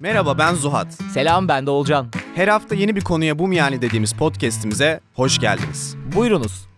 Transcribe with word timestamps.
Merhaba 0.00 0.38
ben 0.38 0.54
Zuhat. 0.54 0.92
Selam 0.92 1.48
ben 1.48 1.66
de 1.66 1.70
Olcan. 1.70 2.06
Her 2.34 2.48
hafta 2.48 2.74
yeni 2.74 2.96
bir 2.96 3.00
konuya 3.00 3.38
bu 3.38 3.46
mu 3.46 3.54
yani 3.54 3.82
dediğimiz 3.82 4.12
podcast'imize 4.12 5.00
hoş 5.14 5.38
geldiniz. 5.38 5.96
Buyurunuz. 6.16 6.68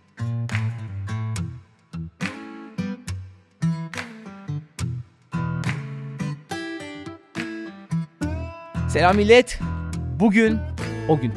Selam 8.89 9.17
millet. 9.17 9.61
Bugün 10.21 10.59
o 11.09 11.21
gün. 11.21 11.33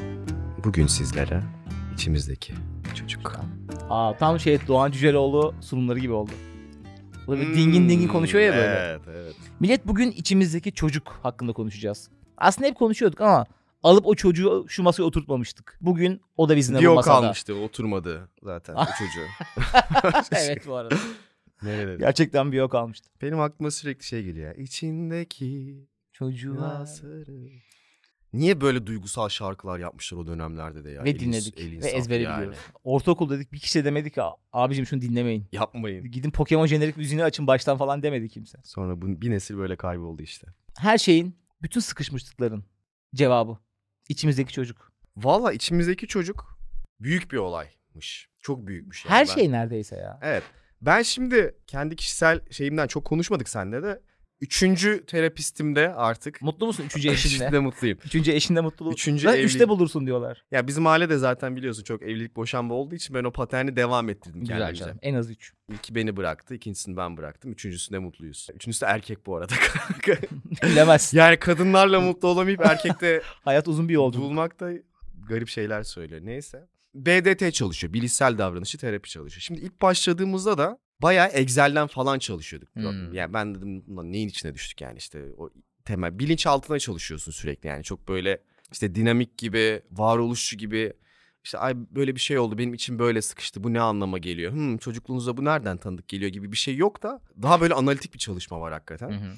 Bugün 0.64 0.88
sizlere 0.88 1.42
içimizdeki 1.94 2.54
çocuk. 2.96 3.40
Aa 3.90 4.18
tam 4.18 4.40
şey 4.40 4.68
Doğan 4.68 4.92
Cüceloğlu 4.92 5.54
sunumları 5.62 6.00
gibi 6.00 6.14
oldu. 6.14 6.32
Böyle 7.28 7.42
bir 7.42 7.56
dingin 7.56 7.90
dingin 7.90 8.08
konuşuyor 8.08 8.44
ya 8.44 8.54
böyle. 8.54 8.64
Evet 8.68 9.02
evet. 9.08 9.36
Millet 9.60 9.88
bugün 9.88 10.12
içimizdeki 10.12 10.74
çocuk 10.74 11.20
hakkında 11.24 11.54
konuşacağız. 11.54 12.10
Aslında 12.38 12.68
hep 12.68 12.76
konuşuyorduk 12.76 13.22
ama 13.22 13.46
alıp 13.84 14.06
o 14.06 14.16
çocuğu 14.16 14.66
şu 14.68 14.84
masaya 14.84 15.04
oturtmamıştık. 15.04 15.78
Bugün 15.82 16.22
o 16.38 16.50
da 16.50 16.56
bizimle 16.56 16.88
bu 16.88 16.94
masada. 16.94 17.22
kalmıştı 17.22 17.56
oturmadı 17.56 18.30
zaten 18.44 18.76
o 18.76 18.86
çocuğu. 19.00 19.28
evet 20.32 20.68
bu 20.68 20.76
arada. 20.76 20.96
Nerede? 21.62 21.96
Gerçekten 21.98 22.52
bir 22.52 22.60
o 22.60 22.70
kalmıştı. 22.70 23.10
Benim 23.22 23.40
aklıma 23.40 23.72
sürekli 23.72 24.06
şey 24.06 24.24
geliyor. 24.24 24.48
ya, 24.48 24.64
İçindeki 24.64 25.76
Çocuğa. 26.14 26.86
Sarı. 26.86 27.50
Niye 28.34 28.62
böyle 28.62 28.86
duygusal 28.88 29.30
şarkılar 29.30 29.80
yapmışlar 29.80 30.18
o 30.18 30.28
dönemlerde 30.28 30.84
de 30.84 30.90
ya? 30.92 31.04
Ve 31.04 31.10
Elin- 31.10 31.20
dinledik 31.20 31.60
elin 31.60 31.82
ve 31.82 31.88
ezbere 31.88 32.24
yani. 32.24 32.38
biliyoruz. 32.38 32.60
Ortaokul 32.84 33.30
dedik 33.30 33.54
bir 33.54 33.60
kişi 33.60 33.80
de 33.80 33.86
demedik 33.86 34.18
ya 34.18 34.30
abicim 34.54 34.86
şunu 34.86 35.02
dinlemeyin. 35.02 35.46
Yapmayın. 35.52 36.12
Gidin 36.12 36.32
Pokemon 36.32 36.66
jenerik 36.66 36.98
müziğini 36.98 37.24
açın 37.24 37.48
baştan 37.48 37.78
falan 37.78 38.04
demedi 38.04 38.30
kimse. 38.30 38.58
Sonra 38.64 39.02
bu, 39.02 39.22
bir 39.22 39.32
nesil 39.32 39.58
böyle 39.58 39.76
kayboldu 39.76 40.22
işte. 40.24 40.48
Her 40.78 40.98
şeyin 40.98 41.36
bütün 41.62 41.80
sıkışmışlıkların 41.80 42.64
cevabı. 43.16 43.58
içimizdeki 44.10 44.54
çocuk. 44.54 44.92
Valla 45.18 45.54
içimizdeki 45.54 46.08
çocuk 46.08 46.58
büyük 47.00 47.32
bir 47.32 47.38
olaymış. 47.38 48.30
Çok 48.40 48.68
büyükmüş. 48.68 49.06
yani. 49.06 49.14
Her 49.14 49.28
Ben- 49.28 49.34
şey 49.34 49.52
neredeyse 49.52 49.96
ya. 49.96 50.20
Evet. 50.22 50.44
Ben 50.82 51.02
şimdi 51.02 51.56
kendi 51.68 51.96
kişisel 51.96 52.42
şeyimden 52.52 52.88
çok 52.88 53.06
konuşmadık 53.06 53.50
seninle 53.50 53.84
de. 53.84 54.02
Üçüncü 54.44 55.06
terapistimde 55.06 55.94
artık. 55.94 56.42
Mutlu 56.42 56.66
musun 56.68 56.84
üçüncü 56.86 57.10
eşinle? 57.12 57.44
Şimdi 57.44 57.60
mutluyum. 57.60 57.98
Üçüncü 58.06 58.32
eşinde 58.32 58.62
mutlu. 58.62 58.92
Üçüncü 58.94 59.28
evlilik- 59.28 59.44
üçte 59.44 59.70
bulursun 59.70 60.06
diyorlar. 60.06 60.44
Ya 60.52 60.68
bizim 60.68 60.88
ailede 60.88 61.18
zaten 61.18 61.56
biliyorsun 61.56 61.84
çok 61.84 62.02
evlilik 62.02 62.36
boşanma 62.36 62.74
olduğu 62.74 62.96
için 62.96 63.16
ben 63.16 63.24
o 63.24 63.32
paterni 63.32 63.76
devam 63.76 64.10
ettirdim 64.10 64.40
Güzel 64.40 64.58
kendimce. 64.58 64.80
canım. 64.80 64.98
En 65.02 65.14
az 65.14 65.30
üç. 65.30 65.54
İlki 65.72 65.96
beni 65.96 66.18
bıraktı, 66.18 66.56
ikincisini 66.56 66.98
ben 66.98 67.18
bıraktım. 67.18 67.52
Üçüncüsünde 67.52 68.00
mutluyuz. 68.00 68.48
Üçüncüsü 68.56 68.82
de 68.86 68.90
erkek 68.90 69.26
bu 69.26 69.36
arada. 69.36 69.54
Bilemezsin. 70.64 71.18
yani 71.18 71.38
kadınlarla 71.38 72.02
mutlu 72.02 72.28
olamayıp 72.28 72.62
erkekte 72.66 73.22
Hayat 73.46 73.68
uzun 73.68 73.90
bir 73.90 73.94
yolculuk. 73.94 74.26
bulmak 74.26 74.60
da 74.60 74.72
garip 75.30 75.48
şeyler 75.48 75.84
söylüyor. 75.84 76.22
Neyse. 76.24 76.68
BDT 76.96 77.54
çalışıyor. 77.54 77.94
Bilişsel 77.94 78.38
davranışı 78.38 78.78
terapi 78.78 79.10
çalışıyor. 79.10 79.42
Şimdi 79.42 79.60
ilk 79.62 79.82
başladığımızda 79.82 80.58
da 80.58 80.80
bayağı 81.04 81.28
Excel'den 81.28 81.88
falan 81.88 82.20
çalışıyorduk. 82.20 82.76
Hmm. 82.76 83.14
Yani 83.14 83.34
ben 83.34 83.56
dedim 83.56 83.84
"Ulan 83.88 84.12
neyin 84.12 84.28
içine 84.28 84.54
düştük 84.54 84.82
yani 84.82 84.98
işte 84.98 85.24
o 85.38 85.50
temel 85.86 86.20
bilinç 86.20 86.48
altına 86.48 86.80
çalışıyorsun 86.80 87.32
sürekli 87.32 87.68
yani 87.68 87.84
çok 87.84 88.08
böyle 88.08 88.42
işte 88.72 88.96
dinamik 88.96 89.38
gibi, 89.38 89.82
varoluşçu 89.92 90.58
gibi 90.58 90.94
işte 91.44 91.58
ay 91.58 91.76
böyle 91.78 92.16
bir 92.16 92.20
şey 92.20 92.40
oldu 92.40 92.58
benim 92.58 92.74
için 92.74 93.00
böyle 93.00 93.22
sıkıştı 93.22 93.64
bu 93.64 93.74
ne 93.74 93.82
anlama 93.82 94.18
geliyor? 94.18 94.52
Hmm, 94.52 94.78
çocukluğunuzda 94.78 95.38
bu 95.38 95.46
nereden 95.46 95.78
tanıdık 95.78 96.08
geliyor 96.08 96.32
gibi 96.32 96.52
bir 96.52 96.58
şey 96.58 96.76
yok 96.76 97.04
da 97.04 97.22
daha 97.42 97.62
böyle 97.62 97.74
analitik 97.74 98.14
bir 98.14 98.20
çalışma 98.20 98.62
var 98.62 98.74
hakikaten. 98.74 99.10
Hı 99.10 99.16
hı. 99.16 99.34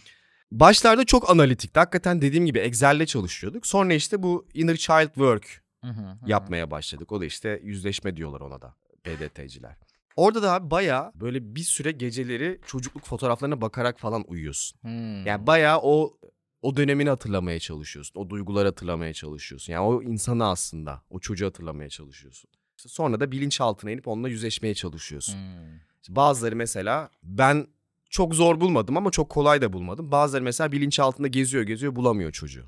Başlarda 0.52 1.06
çok 1.06 1.30
analitikti. 1.30 1.80
Hakikaten 1.80 2.22
dediğim 2.22 2.46
gibi 2.46 2.60
Excel'le 2.60 3.06
çalışıyorduk. 3.06 3.68
Sonra 3.68 3.94
işte 3.94 4.24
bu 4.24 4.48
inner 4.54 4.76
child 4.76 5.08
work 5.08 5.62
Hı 5.82 5.88
hı, 5.92 6.02
hı. 6.02 6.18
yapmaya 6.26 6.72
başladık. 6.72 7.12
O 7.12 7.22
da 7.22 7.26
işte 7.26 7.62
yüzleşme 7.64 8.18
diyorlar 8.18 8.42
ona 8.42 8.62
da 8.62 8.76
BDT'ciler. 9.06 9.76
Orada 10.16 10.44
da 10.44 10.54
abi 10.54 10.72
bayağı 10.72 11.12
böyle 11.16 11.56
bir 11.56 11.64
süre 11.64 11.92
geceleri 11.92 12.60
çocukluk 12.66 13.06
fotoğraflarına 13.06 13.62
bakarak 13.62 14.00
falan 14.00 14.24
uyuyorsun. 14.28 14.80
Hmm. 14.82 15.26
Yani 15.26 15.48
bayağı 15.48 15.80
o 15.82 16.18
o 16.62 16.76
dönemini 16.78 17.10
hatırlamaya 17.10 17.60
çalışıyorsun. 17.60 18.20
O 18.20 18.30
duyguları 18.30 18.68
hatırlamaya 18.68 19.14
çalışıyorsun. 19.14 19.74
Yani 19.74 19.86
o 19.86 20.02
insanı 20.02 20.48
aslında, 20.48 21.02
o 21.10 21.20
çocuğu 21.20 21.46
hatırlamaya 21.46 21.90
çalışıyorsun. 21.90 22.50
İşte 22.78 22.90
sonra 22.90 23.20
da 23.20 23.32
bilinçaltına 23.32 23.92
inip 23.92 24.08
onunla 24.08 24.30
yüzleşmeye 24.30 24.76
çalışıyorsun. 24.76 25.34
Hmm. 25.34 25.76
İşte 26.02 26.16
Bazıları 26.16 26.56
mesela 26.56 27.10
ben 27.24 27.68
çok 28.10 28.36
zor 28.36 28.62
bulmadım 28.62 28.98
ama 28.98 29.12
çok 29.12 29.30
kolay 29.30 29.62
da 29.62 29.74
bulmadım. 29.74 30.12
Bazıları 30.12 30.44
mesela 30.44 30.72
bilinçaltında 30.72 31.28
geziyor 31.28 31.64
geziyor 31.64 31.96
bulamıyor 31.96 32.32
çocuğu. 32.32 32.66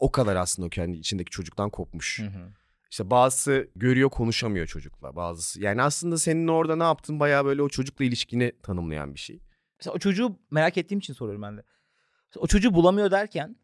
O 0.00 0.12
kadar 0.12 0.36
aslında 0.36 0.66
o 0.66 0.70
kendi 0.70 0.96
içindeki 0.96 1.30
çocuktan 1.30 1.70
kopmuş. 1.70 2.20
Hı 2.20 2.26
hı. 2.26 2.52
İşte 2.94 3.10
bazısı 3.10 3.68
görüyor 3.76 4.10
konuşamıyor 4.10 4.66
çocukla. 4.66 5.16
Bazısı 5.16 5.62
yani 5.62 5.82
aslında 5.82 6.18
senin 6.18 6.48
orada 6.48 6.76
ne 6.76 6.82
yaptın 6.82 7.20
bayağı 7.20 7.44
böyle 7.44 7.62
o 7.62 7.68
çocukla 7.68 8.04
ilişkini 8.04 8.52
tanımlayan 8.62 9.14
bir 9.14 9.18
şey. 9.20 9.40
Mesela 9.80 9.94
o 9.94 9.98
çocuğu 9.98 10.38
merak 10.50 10.78
ettiğim 10.78 10.98
için 10.98 11.14
soruyorum 11.14 11.42
ben 11.42 11.56
de. 11.56 11.62
Mesela 12.28 12.42
O 12.42 12.46
çocuğu 12.46 12.74
bulamıyor 12.74 13.10
derken 13.10 13.56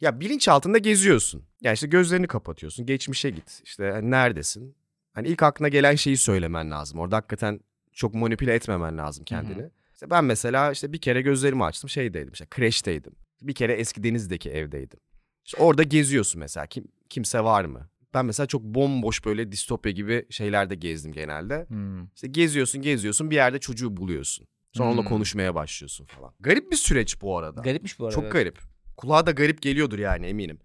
Ya 0.00 0.20
bilinç 0.20 0.48
altında 0.48 0.78
geziyorsun. 0.78 1.44
Yani 1.60 1.74
işte 1.74 1.86
gözlerini 1.86 2.26
kapatıyorsun. 2.26 2.86
Geçmişe 2.86 3.30
git. 3.30 3.60
İşte 3.64 3.90
hani 3.90 4.10
neredesin? 4.10 4.76
Hani 5.12 5.28
ilk 5.28 5.42
aklına 5.42 5.68
gelen 5.68 5.94
şeyi 5.94 6.16
söylemen 6.16 6.70
lazım. 6.70 6.98
Orada 6.98 7.16
hakikaten 7.16 7.60
çok 7.92 8.14
manipüle 8.14 8.54
etmemen 8.54 8.98
lazım 8.98 9.24
kendini. 9.24 9.70
İşte 9.92 10.10
ben 10.10 10.24
mesela 10.24 10.72
işte 10.72 10.92
bir 10.92 11.00
kere 11.00 11.22
gözlerimi 11.22 11.64
açtım 11.64 11.90
şeydeydim 11.90 12.32
işte 12.32 12.46
kreşteydim. 12.50 13.12
Bir 13.42 13.54
kere 13.54 13.72
eski 13.72 14.02
denizdeki 14.02 14.50
evdeydim. 14.50 15.00
İşte 15.44 15.62
orada 15.62 15.82
geziyorsun 15.82 16.40
mesela 16.40 16.66
kim 16.66 16.84
kimse 17.08 17.40
var 17.40 17.64
mı? 17.64 17.88
Ben 18.14 18.26
mesela 18.26 18.46
çok 18.46 18.62
bomboş 18.62 19.24
böyle 19.24 19.52
distopya 19.52 19.92
gibi 19.92 20.26
şeylerde 20.30 20.74
gezdim 20.74 21.12
genelde. 21.12 21.66
Hmm. 21.68 22.04
İşte 22.14 22.28
geziyorsun 22.28 22.82
geziyorsun 22.82 23.30
bir 23.30 23.34
yerde 23.34 23.58
çocuğu 23.60 23.96
buluyorsun. 23.96 24.46
Sonra 24.72 24.88
onunla 24.88 25.02
Hmm. 25.02 25.08
konuşmaya 25.08 25.54
başlıyorsun 25.54 26.04
falan. 26.04 26.34
Garip 26.40 26.70
bir 26.70 26.76
süreç 26.76 27.22
bu 27.22 27.38
arada. 27.38 27.60
garipmiş 27.60 27.98
bu 27.98 28.04
arada. 28.04 28.14
Çok 28.14 28.24
evet. 28.24 28.32
garip. 28.32 28.58
Kulağa 28.96 29.26
da 29.26 29.30
garip 29.30 29.62
geliyordur 29.62 29.98
yani 29.98 30.26
eminim. 30.26 30.58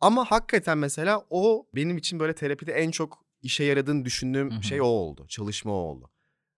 Ama 0.00 0.24
hakikaten 0.24 0.78
mesela 0.78 1.22
o 1.30 1.66
benim 1.74 1.96
için 1.96 2.20
böyle 2.20 2.32
terapide 2.34 2.72
en 2.72 2.90
çok 2.90 3.24
işe 3.42 3.64
yaradığını 3.64 4.04
düşündüğüm 4.04 4.50
Hı 4.50 4.54
hı. 4.58 4.62
şey 4.62 4.80
o 4.80 4.84
oldu. 4.84 5.26
Çalışma 5.28 5.72
o 5.72 5.74
oldu. 5.76 6.10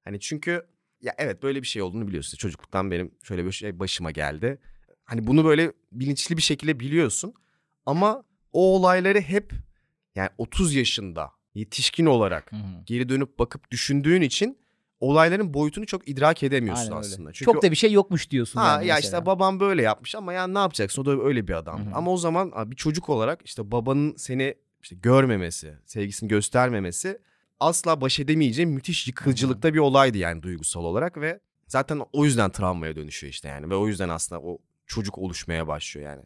Hani 0.05 0.21
çünkü 0.21 0.63
ya 1.01 1.15
evet 1.19 1.43
böyle 1.43 1.63
bir 1.63 1.67
şey 1.67 1.83
olduğunu 1.83 2.09
biliyorsun. 2.09 2.39
Çocukluktan 2.39 2.91
benim 2.91 3.15
şöyle 3.23 3.45
bir 3.47 3.53
şey 3.53 3.79
başıma 3.79 4.11
geldi. 4.11 4.59
Hani 5.05 5.27
bunu 5.27 5.45
böyle 5.45 5.73
bilinçli 5.93 6.37
bir 6.37 6.43
şekilde 6.43 6.81
biliyorsun. 6.81 7.35
Ama 7.87 8.25
o 8.53 8.77
olayları 8.77 9.21
hep 9.21 9.53
yani 10.15 10.29
30 10.39 10.75
yaşında 10.75 11.31
yetişkin 11.55 12.07
olarak 12.07 12.53
Hı 12.53 12.57
hı. 12.57 12.61
geri 12.87 13.09
dönüp 13.09 13.39
bakıp 13.39 13.71
düşündüğün 13.71 14.23
için 14.23 14.59
olayların 15.01 15.55
boyutunu 15.55 15.87
çok 15.87 16.09
idrak 16.09 16.43
edemiyorsun 16.43 16.83
Aynen 16.85 16.97
öyle. 16.97 17.07
aslında. 17.07 17.33
Çünkü 17.33 17.53
Çok 17.53 17.63
da 17.63 17.71
bir 17.71 17.77
şey 17.77 17.93
yokmuş 17.93 18.31
diyorsun 18.31 18.61
Ha 18.61 18.67
yani 18.67 18.87
ya 18.87 18.95
mesela. 18.95 19.19
işte 19.19 19.27
babam 19.27 19.61
böyle 19.61 19.83
yapmış 19.83 20.15
ama 20.15 20.33
ya 20.33 20.47
ne 20.47 20.59
yapacaksın 20.59 21.03
o 21.03 21.07
da 21.07 21.23
öyle 21.23 21.49
bir 21.49 21.53
adam. 21.53 21.87
Hı 21.87 21.91
hı. 21.91 21.95
Ama 21.95 22.13
o 22.13 22.17
zaman 22.17 22.71
bir 22.71 22.77
çocuk 22.77 23.09
olarak 23.09 23.41
işte 23.45 23.71
babanın 23.71 24.15
seni 24.17 24.55
işte 24.83 24.97
görmemesi, 24.97 25.75
sevgisini 25.87 26.29
göstermemesi 26.29 27.19
asla 27.61 28.01
baş 28.01 28.21
edemeyeceğin 28.21 28.71
müthiş 28.71 29.09
yıkıcılıkta 29.09 29.75
bir 29.75 29.79
olaydı 29.79 30.19
yani 30.19 30.43
duygusal 30.43 30.85
olarak 30.85 31.17
ve 31.21 31.41
zaten 31.67 32.01
o 32.13 32.25
yüzden 32.25 32.51
travmaya 32.51 32.97
dönüşüyor 32.97 33.33
işte 33.33 33.49
yani 33.49 33.71
ve 33.71 33.75
o 33.75 33.89
yüzden 33.89 34.09
aslında 34.09 34.41
o 34.41 34.59
çocuk 34.87 35.19
oluşmaya 35.19 35.67
başlıyor 35.67 36.11
yani. 36.11 36.23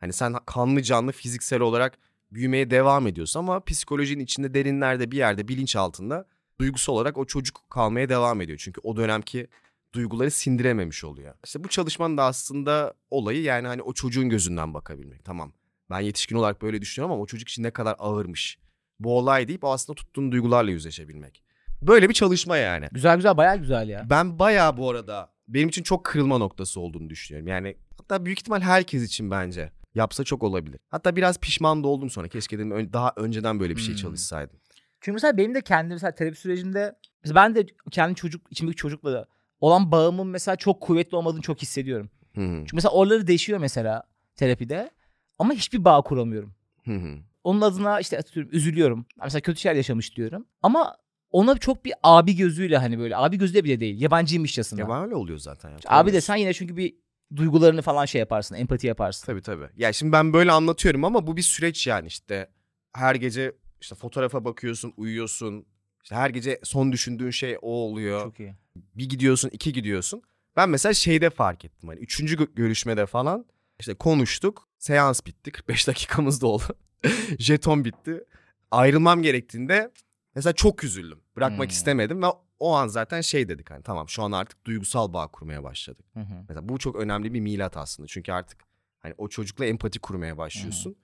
Hani 0.00 0.12
sen 0.12 0.34
kanlı 0.46 0.82
canlı 0.82 1.12
fiziksel 1.12 1.60
olarak 1.60 1.98
büyümeye 2.32 2.70
devam 2.70 3.06
ediyorsun 3.06 3.40
ama 3.40 3.64
psikolojinin 3.64 4.24
içinde 4.24 4.54
derinlerde 4.54 5.10
bir 5.10 5.16
yerde 5.16 5.48
bilinç 5.48 5.76
altında 5.76 6.26
duygusal 6.60 6.92
olarak 6.92 7.18
o 7.18 7.24
çocuk 7.24 7.70
kalmaya 7.70 8.08
devam 8.08 8.40
ediyor. 8.40 8.58
Çünkü 8.62 8.80
o 8.84 8.96
dönemki 8.96 9.48
duyguları 9.94 10.30
sindirememiş 10.30 11.04
oluyor. 11.04 11.34
İşte 11.44 11.64
bu 11.64 11.68
çalışmanın 11.68 12.16
da 12.16 12.24
aslında 12.24 12.94
olayı 13.10 13.42
yani 13.42 13.66
hani 13.66 13.82
o 13.82 13.92
çocuğun 13.92 14.28
gözünden 14.28 14.74
bakabilmek. 14.74 15.24
Tamam 15.24 15.52
ben 15.90 16.00
yetişkin 16.00 16.36
olarak 16.36 16.62
böyle 16.62 16.80
düşünüyorum 16.80 17.12
ama 17.12 17.22
o 17.22 17.26
çocuk 17.26 17.48
için 17.48 17.62
ne 17.62 17.70
kadar 17.70 17.96
ağırmış. 17.98 18.58
Bu 19.00 19.18
olay 19.18 19.48
deyip 19.48 19.64
aslında 19.64 19.94
tuttuğun 19.94 20.32
duygularla 20.32 20.70
yüzleşebilmek. 20.70 21.42
Böyle 21.82 22.08
bir 22.08 22.14
çalışma 22.14 22.56
yani. 22.56 22.88
Güzel 22.92 23.16
güzel 23.16 23.36
bayağı 23.36 23.56
güzel 23.56 23.88
ya. 23.88 24.06
Ben 24.10 24.38
bayağı 24.38 24.76
bu 24.76 24.90
arada 24.90 25.32
benim 25.48 25.68
için 25.68 25.82
çok 25.82 26.04
kırılma 26.04 26.38
noktası 26.38 26.80
olduğunu 26.80 27.10
düşünüyorum. 27.10 27.48
Yani 27.48 27.76
hatta 27.98 28.24
büyük 28.24 28.38
ihtimal 28.38 28.60
herkes 28.60 29.02
için 29.02 29.30
bence 29.30 29.72
yapsa 29.94 30.24
çok 30.24 30.42
olabilir. 30.42 30.80
Hatta 30.88 31.16
biraz 31.16 31.38
pişman 31.38 31.84
da 31.84 31.88
oldum 31.88 32.10
sonra. 32.10 32.28
Keşke 32.28 32.58
dedim 32.58 32.92
daha 32.92 33.12
önceden 33.16 33.60
böyle 33.60 33.76
bir 33.76 33.80
şey 33.80 33.94
Hmm. 33.94 34.02
çalışsaydım. 34.02 34.56
Çünkü 35.00 35.14
mesela 35.14 35.36
benim 35.36 35.54
de 35.54 35.60
kendi 35.60 35.92
mesela 35.92 36.14
terapi 36.14 36.36
sürecimde 36.36 36.94
mesela 37.24 37.34
ben 37.34 37.54
de 37.54 37.66
kendi 37.90 38.14
çocuk 38.14 38.46
içimdeki 38.50 38.76
çocukla 38.76 39.12
da 39.12 39.26
olan 39.60 39.92
bağımın 39.92 40.26
mesela 40.26 40.56
çok 40.56 40.80
kuvvetli 40.80 41.16
olmadığını 41.16 41.42
çok 41.42 41.62
hissediyorum. 41.62 42.10
Hı. 42.34 42.40
Çünkü 42.40 42.76
mesela 42.76 42.92
oraları 42.92 43.26
deşiyor 43.26 43.58
mesela 43.58 44.02
terapide 44.36 44.90
ama 45.38 45.52
hiçbir 45.54 45.84
bağ 45.84 46.02
kuramıyorum. 46.02 46.54
Hı 46.84 46.94
hı. 46.96 47.18
Onun 47.44 47.60
adına 47.60 48.00
işte 48.00 48.18
atıyorum 48.18 48.52
üzülüyorum. 48.54 49.06
Mesela 49.22 49.40
kötü 49.40 49.60
şeyler 49.60 49.76
yaşamış 49.76 50.16
diyorum. 50.16 50.46
Ama 50.62 50.96
ona 51.30 51.58
çok 51.58 51.84
bir 51.84 51.92
abi 52.02 52.36
gözüyle 52.36 52.78
hani 52.78 52.98
böyle 52.98 53.16
abi 53.16 53.38
gözüyle 53.38 53.64
bile 53.64 53.80
değil. 53.80 54.00
Yabancıymışçasına. 54.00 54.80
Ya 54.80 55.02
öyle 55.02 55.14
oluyor 55.14 55.38
zaten. 55.38 55.70
Ya. 55.70 55.76
Abi 55.86 56.12
desen 56.12 56.36
yine 56.36 56.52
çünkü 56.52 56.76
bir 56.76 56.94
duygularını 57.36 57.82
falan 57.82 58.04
şey 58.04 58.18
yaparsın, 58.18 58.54
empati 58.54 58.86
yaparsın. 58.86 59.26
Tabii 59.26 59.42
tabii. 59.42 59.68
Ya 59.76 59.92
şimdi 59.92 60.12
ben 60.12 60.32
böyle 60.32 60.52
anlatıyorum 60.52 61.04
ama 61.04 61.26
bu 61.26 61.36
bir 61.36 61.42
süreç 61.42 61.86
yani 61.86 62.06
işte 62.06 62.50
her 62.92 63.14
gece 63.14 63.52
işte 63.80 63.94
fotoğrafa 63.94 64.44
bakıyorsun, 64.44 64.92
uyuyorsun. 64.96 65.66
İşte 66.02 66.14
her 66.16 66.30
gece 66.30 66.60
son 66.62 66.92
düşündüğün 66.92 67.30
şey 67.30 67.56
o 67.62 67.70
oluyor. 67.70 68.22
Çok 68.22 68.40
iyi. 68.40 68.54
Bir 68.94 69.08
gidiyorsun, 69.08 69.50
iki 69.52 69.72
gidiyorsun. 69.72 70.22
Ben 70.56 70.68
mesela 70.70 70.94
şeyde 70.94 71.30
fark 71.30 71.64
ettim 71.64 71.88
hani 71.88 72.00
üçüncü 72.00 72.36
gö- 72.36 72.54
görüşmede 72.54 73.06
falan 73.06 73.46
işte 73.80 73.94
konuştuk. 73.94 74.68
Seans 74.78 75.26
bitti. 75.26 75.50
45 75.52 75.86
dakikamız 75.88 76.40
da 76.42 76.46
oldu. 76.46 76.62
Jeton 77.38 77.84
bitti. 77.84 78.24
Ayrılmam 78.70 79.22
gerektiğinde 79.22 79.90
mesela 80.34 80.52
çok 80.52 80.84
üzüldüm. 80.84 81.18
Bırakmak 81.36 81.60
Hmm. 81.60 81.68
istemedim 81.68 82.22
ve 82.22 82.26
o 82.58 82.74
an 82.74 82.86
zaten 82.86 83.20
şey 83.20 83.48
dedik 83.48 83.70
hani 83.70 83.82
tamam 83.82 84.08
şu 84.08 84.22
an 84.22 84.32
artık 84.32 84.64
duygusal 84.66 85.12
bağ 85.12 85.26
kurmaya 85.26 85.64
başladık. 85.64 86.06
Hı 86.14 86.20
hı. 86.20 86.34
Mesela 86.48 86.68
bu 86.68 86.78
çok 86.78 86.96
önemli 86.96 87.34
bir 87.34 87.40
milat 87.40 87.76
aslında. 87.76 88.06
Çünkü 88.06 88.32
artık 88.32 88.64
hani 88.98 89.14
o 89.18 89.28
çocukla 89.28 89.64
empati 89.66 89.98
kurmaya 89.98 90.38
başlıyorsun. 90.38 90.96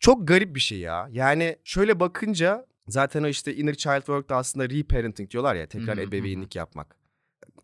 Çok 0.00 0.28
garip 0.28 0.54
bir 0.54 0.60
şey 0.60 0.78
ya. 0.78 1.08
Yani 1.10 1.56
şöyle 1.64 2.00
bakınca 2.00 2.66
zaten 2.88 3.22
o 3.22 3.26
işte 3.26 3.56
inner 3.56 3.74
child 3.74 3.98
work'ta 3.98 4.36
aslında 4.36 4.70
reparenting 4.70 5.30
diyorlar 5.30 5.54
ya 5.54 5.66
tekrar 5.66 5.96
Hı 5.96 6.00
hı, 6.00 6.04
hı. 6.04 6.08
ebeveynlik 6.08 6.56
yapmak. 6.56 6.96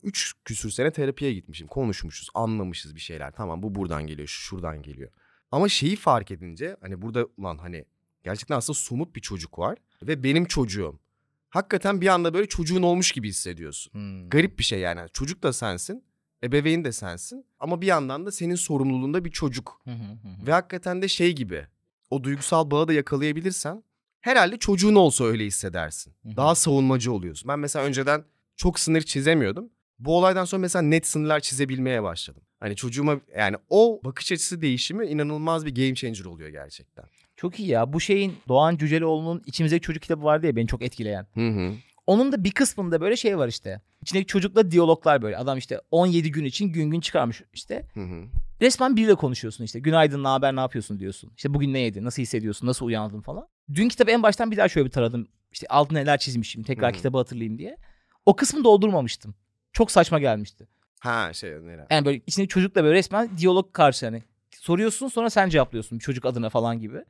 Üç 0.03 0.35
küsür 0.45 0.71
sene 0.71 0.91
terapiye 0.91 1.33
gitmişim. 1.33 1.67
Konuşmuşuz, 1.67 2.29
anlamışız 2.35 2.95
bir 2.95 3.01
şeyler. 3.01 3.33
Tamam 3.33 3.63
bu 3.63 3.75
buradan 3.75 4.07
geliyor, 4.07 4.29
şu 4.29 4.41
şuradan 4.41 4.83
geliyor. 4.83 5.11
Ama 5.51 5.69
şeyi 5.69 5.97
fark 5.97 6.31
edince 6.31 6.77
hani 6.81 7.03
burada 7.03 7.27
ulan 7.37 7.59
hani 7.59 7.85
gerçekten 8.25 8.57
aslında 8.57 8.79
somut 8.79 9.17
bir 9.17 9.21
çocuk 9.21 9.59
var. 9.59 9.79
Ve 10.03 10.23
benim 10.23 10.45
çocuğum. 10.45 10.99
Hakikaten 11.51 12.01
bir 12.01 12.07
anda 12.07 12.35
böyle 12.35 12.49
çocuğun 12.49 12.83
olmuş 12.83 13.13
gibi 13.13 13.29
hissediyorsun. 13.29 13.93
Hmm. 13.93 14.29
Garip 14.29 14.59
bir 14.59 14.65
şey 14.65 14.81
yani. 14.81 15.01
Çocuk 15.13 15.43
da 15.43 15.53
sensin, 15.53 16.05
ebeveyn 16.45 16.85
de 16.85 16.93
sensin. 16.93 17.47
Ama 17.61 17.81
bir 17.81 17.87
yandan 17.87 18.27
da 18.27 18.33
senin 18.33 18.55
sorumluluğunda 18.55 19.25
bir 19.25 19.31
çocuk. 19.31 19.83
Ve 20.47 20.53
hakikaten 20.53 21.03
de 21.03 21.09
şey 21.09 21.35
gibi 21.35 21.67
o 22.11 22.25
duygusal 22.25 22.71
bağı 22.71 22.89
da 22.89 22.93
yakalayabilirsen 22.93 23.83
herhalde 24.21 24.57
çocuğun 24.59 24.95
olsa 24.95 25.25
öyle 25.25 25.45
hissedersin. 25.47 26.15
Daha 26.37 26.55
savunmacı 26.55 27.13
oluyorsun. 27.13 27.49
Ben 27.49 27.59
mesela 27.59 27.85
önceden 27.85 28.25
çok 28.57 28.81
sınır 28.81 29.01
çizemiyordum. 29.03 29.71
Bu 29.99 30.19
olaydan 30.19 30.45
sonra 30.45 30.61
mesela 30.61 30.83
net 30.83 31.07
sınırlar 31.07 31.41
çizebilmeye 31.41 32.03
başladım. 32.03 32.43
Hani 32.61 32.77
çocuğuma 32.77 33.21
yani 33.37 33.57
o 33.69 34.01
bakış 34.05 34.33
açısı 34.33 34.61
değişimi 34.63 35.07
inanılmaz 35.07 35.67
bir 35.67 35.75
game 35.75 35.95
changer 35.95 36.25
oluyor 36.25 36.49
gerçekten. 36.49 37.05
Çok 37.41 37.61
iyi 37.61 37.69
ya. 37.69 37.93
Bu 37.93 38.01
şeyin 38.01 38.37
Doğan 38.49 38.77
Cüceloğlu'nun 38.77 39.43
İçimizdeki 39.47 39.83
Çocuk 39.83 40.03
kitabı 40.03 40.25
vardı 40.25 40.47
ya 40.47 40.57
beni 40.57 40.67
çok 40.67 40.83
etkileyen. 40.83 41.27
Hı 41.35 41.49
hı. 41.49 41.73
Onun 42.07 42.33
da 42.33 42.45
bir 42.45 42.51
kısmında 42.51 43.01
böyle 43.01 43.17
şey 43.17 43.39
var 43.39 43.49
işte. 43.49 43.81
İçindeki 44.03 44.27
çocukla 44.27 44.71
diyaloglar 44.71 45.23
böyle. 45.23 45.37
Adam 45.37 45.59
işte 45.59 45.81
17 45.91 46.33
gün 46.33 46.45
için 46.45 46.69
gün 46.73 46.91
gün 46.91 47.01
çıkarmış 47.01 47.43
işte. 47.53 47.87
Hı 47.95 48.01
hı. 48.01 48.25
Resmen 48.61 48.97
biriyle 48.97 49.15
konuşuyorsun 49.15 49.65
işte. 49.65 49.81
Günaydın, 49.81 50.25
ne 50.25 50.29
haber, 50.29 50.57
ne 50.57 50.61
yapıyorsun 50.61 50.99
diyorsun. 50.99 51.33
İşte 51.37 51.55
bugün 51.55 51.73
ne 51.73 51.79
yedin, 51.79 52.05
nasıl 52.05 52.23
hissediyorsun, 52.23 52.67
nasıl 52.67 52.87
uyandın 52.87 53.21
falan. 53.21 53.49
Dün 53.75 53.89
kitabı 53.89 54.11
en 54.11 54.23
baştan 54.23 54.51
bir 54.51 54.57
daha 54.57 54.69
şöyle 54.69 54.87
bir 54.87 54.93
taradım. 54.93 55.29
İşte 55.53 55.67
altına 55.67 55.99
neler 55.99 56.19
çizmişim, 56.19 56.63
tekrar 56.63 56.91
Hı 56.91 56.95
hı. 56.95 56.97
kitabı 56.97 57.17
hatırlayayım 57.19 57.59
diye. 57.59 57.77
O 58.27 58.37
kısmı 58.37 58.65
doldurmamıştım. 58.65 59.35
Çok 59.73 59.91
saçma 59.91 60.19
gelmişti. 60.19 60.69
Ha 61.01 61.33
şey 61.33 61.51
nere? 61.51 61.87
Yani 61.91 62.05
böyle 62.05 62.21
içindeki 62.27 62.49
çocukla 62.49 62.85
böyle 62.85 62.95
resmen 62.95 63.39
diyalog 63.39 63.73
karşı 63.73 64.07
hani. 64.07 64.23
Soruyorsun 64.51 65.09
sonra 65.09 65.31
sen 65.31 65.49
cevaplıyorsun 65.49 65.99
çocuk 65.99 66.25
adına 66.25 66.49
falan 66.49 66.81
gibi. 66.81 67.05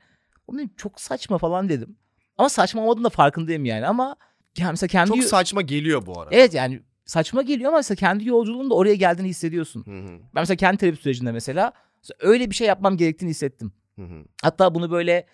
O 0.50 0.56
benim 0.56 0.70
çok 0.76 1.00
saçma 1.00 1.38
falan 1.38 1.68
dedim. 1.68 1.96
Ama 2.38 2.48
saçma 2.48 2.82
olmadığının 2.82 3.04
da 3.04 3.08
farkındayım 3.10 3.64
yani 3.64 3.86
ama 3.86 4.16
yani 4.58 4.70
mesela 4.70 4.88
kendi 4.88 5.08
Çok 5.08 5.24
saçma 5.24 5.62
geliyor 5.62 6.06
bu 6.06 6.20
arada. 6.20 6.34
Evet 6.34 6.54
yani 6.54 6.82
saçma 7.04 7.42
geliyor 7.42 7.68
ama 7.68 7.76
mesela 7.78 7.96
kendi 7.96 8.28
yolculuğunda 8.28 8.74
oraya 8.74 8.94
geldiğini 8.94 9.28
hissediyorsun. 9.28 9.84
Hı 9.86 9.90
hı. 9.90 10.18
Ben 10.34 10.42
mesela 10.42 10.56
kendi 10.56 10.76
terapi 10.76 10.96
sürecinde 10.96 11.32
mesela 11.32 11.72
öyle 12.20 12.50
bir 12.50 12.54
şey 12.54 12.66
yapmam 12.66 12.96
gerektiğini 12.96 13.30
hissettim. 13.30 13.72
Hı 13.96 14.02
hı. 14.02 14.24
Hatta 14.42 14.74
bunu 14.74 14.90
böyle 14.90 15.26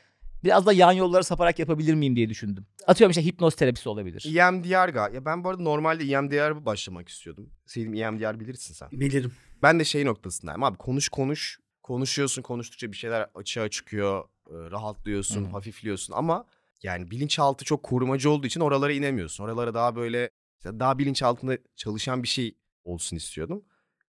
biraz 0.44 0.66
da 0.66 0.72
yan 0.72 0.92
yollara 0.92 1.22
saparak 1.22 1.58
yapabilir 1.58 1.94
miyim 1.94 2.16
diye 2.16 2.28
düşündüm. 2.28 2.66
Atıyorum 2.86 3.10
işte 3.10 3.24
hipnoz 3.24 3.54
terapisi 3.54 3.88
olabilir. 3.88 4.36
EMDR 4.36 4.88
ga. 4.88 5.08
Ya 5.08 5.24
ben 5.24 5.44
bu 5.44 5.48
arada 5.48 5.62
normalde 5.62 6.04
EMDR 6.04 6.64
başlamak 6.64 7.08
istiyordum. 7.08 7.50
Selim 7.66 7.94
EMDR 7.94 8.40
bilirsin 8.40 8.74
sen. 8.74 8.90
Bilirim. 8.92 9.32
Ben 9.62 9.80
de 9.80 9.84
şey 9.84 10.04
noktasındayım 10.04 10.62
abi 10.62 10.76
konuş 10.76 11.08
konuş. 11.08 11.58
Konuşuyorsun 11.82 12.42
konuştukça 12.42 12.92
bir 12.92 12.96
şeyler 12.96 13.26
açığa 13.34 13.68
çıkıyor. 13.68 14.24
E, 14.50 14.70
Rahatlıyorsun, 14.70 15.44
Hı. 15.44 15.48
hafifliyorsun 15.48 16.14
ama 16.16 16.44
yani 16.82 17.10
bilinçaltı 17.10 17.64
çok 17.64 17.82
korumacı 17.82 18.30
olduğu 18.30 18.46
için 18.46 18.60
oralara 18.60 18.92
inemiyorsun. 18.92 19.44
Oralara 19.44 19.74
daha 19.74 19.96
böyle 19.96 20.30
daha 20.64 20.98
bilinçaltında 20.98 21.58
çalışan 21.76 22.22
bir 22.22 22.28
şey 22.28 22.54
olsun 22.84 23.16
istiyordum. 23.16 23.64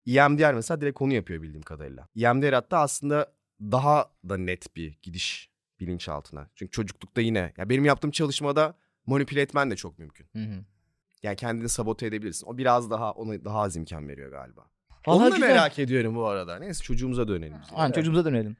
EMDR 0.06 0.54
mesela 0.54 0.82
direkt 0.82 0.98
konu 1.00 1.14
yapıyor 1.14 1.42
bildiğim 1.42 1.62
kadarıyla. 1.64 2.08
EMDR 2.16 2.54
hatta 2.54 2.80
aslında 2.80 3.32
daha 3.62 4.12
da 4.30 4.38
net 4.38 4.76
bir 4.76 4.98
gidiş 5.04 5.50
bilinçaltına. 5.80 6.50
Çünkü 6.56 6.72
çocuklukta 6.72 7.22
yine 7.22 7.54
ya 7.58 7.70
benim 7.70 7.86
yaptığım 7.86 8.12
çalışmada 8.12 8.74
manipüle 9.06 9.42
etmen 9.42 9.72
de 9.72 9.76
çok 9.76 10.00
mümkün. 10.00 10.28
Hı 10.34 10.40
hı. 10.44 10.64
Yani 11.24 11.36
kendini 11.36 11.70
sabote 11.70 12.06
edebilirsin. 12.06 12.48
O 12.48 12.58
biraz 12.58 12.92
daha 12.92 13.12
ona 13.12 13.46
daha 13.46 13.60
az 13.62 13.76
imkan 13.76 14.08
veriyor 14.08 14.32
galiba. 14.32 14.66
Vallahi 15.08 15.24
Onu 15.24 15.32
da 15.32 15.36
güzel. 15.36 15.50
merak 15.50 15.80
ediyorum 15.80 16.16
bu 16.16 16.26
arada. 16.26 16.60
Neyse 16.60 16.84
çocuğumuza 16.84 17.28
dönelim. 17.28 17.58
Aynen 17.74 17.86
Evet. 17.86 17.96
çocuğumuza 17.96 18.26
dönelim. 18.26 18.58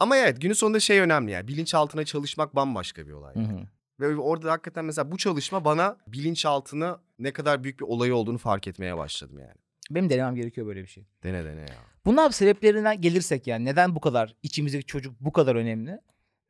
Ama 0.00 0.16
evet 0.16 0.40
günün 0.40 0.52
sonunda 0.52 0.80
şey 0.80 1.00
önemli 1.00 1.30
yani. 1.30 1.48
Bilinçaltına 1.48 2.04
çalışmak 2.04 2.56
bambaşka 2.56 3.06
bir 3.06 3.12
olay. 3.12 3.34
Hı 3.34 3.40
hı. 3.40 3.66
Ve 4.00 4.16
orada 4.16 4.52
hakikaten 4.52 4.84
mesela 4.84 5.12
bu 5.12 5.16
çalışma 5.16 5.64
bana 5.64 5.96
bilinçaltını 6.06 6.98
ne 7.18 7.32
kadar 7.32 7.64
büyük 7.64 7.80
bir 7.80 7.84
olayı 7.84 8.14
olduğunu 8.14 8.38
fark 8.38 8.68
etmeye 8.68 8.96
başladım 8.96 9.38
yani. 9.38 9.54
Benim 9.90 10.10
denemem 10.10 10.34
gerekiyor 10.34 10.66
böyle 10.66 10.82
bir 10.82 10.86
şey. 10.86 11.06
Dene 11.22 11.44
dene 11.44 11.60
ya. 11.60 11.76
Bunun 12.04 12.28
sebeplerinden 12.28 13.00
gelirsek 13.00 13.46
yani 13.46 13.64
neden 13.64 13.94
bu 13.94 14.00
kadar 14.00 14.36
içimizdeki 14.42 14.86
çocuk 14.86 15.20
bu 15.20 15.32
kadar 15.32 15.56
önemli? 15.56 15.98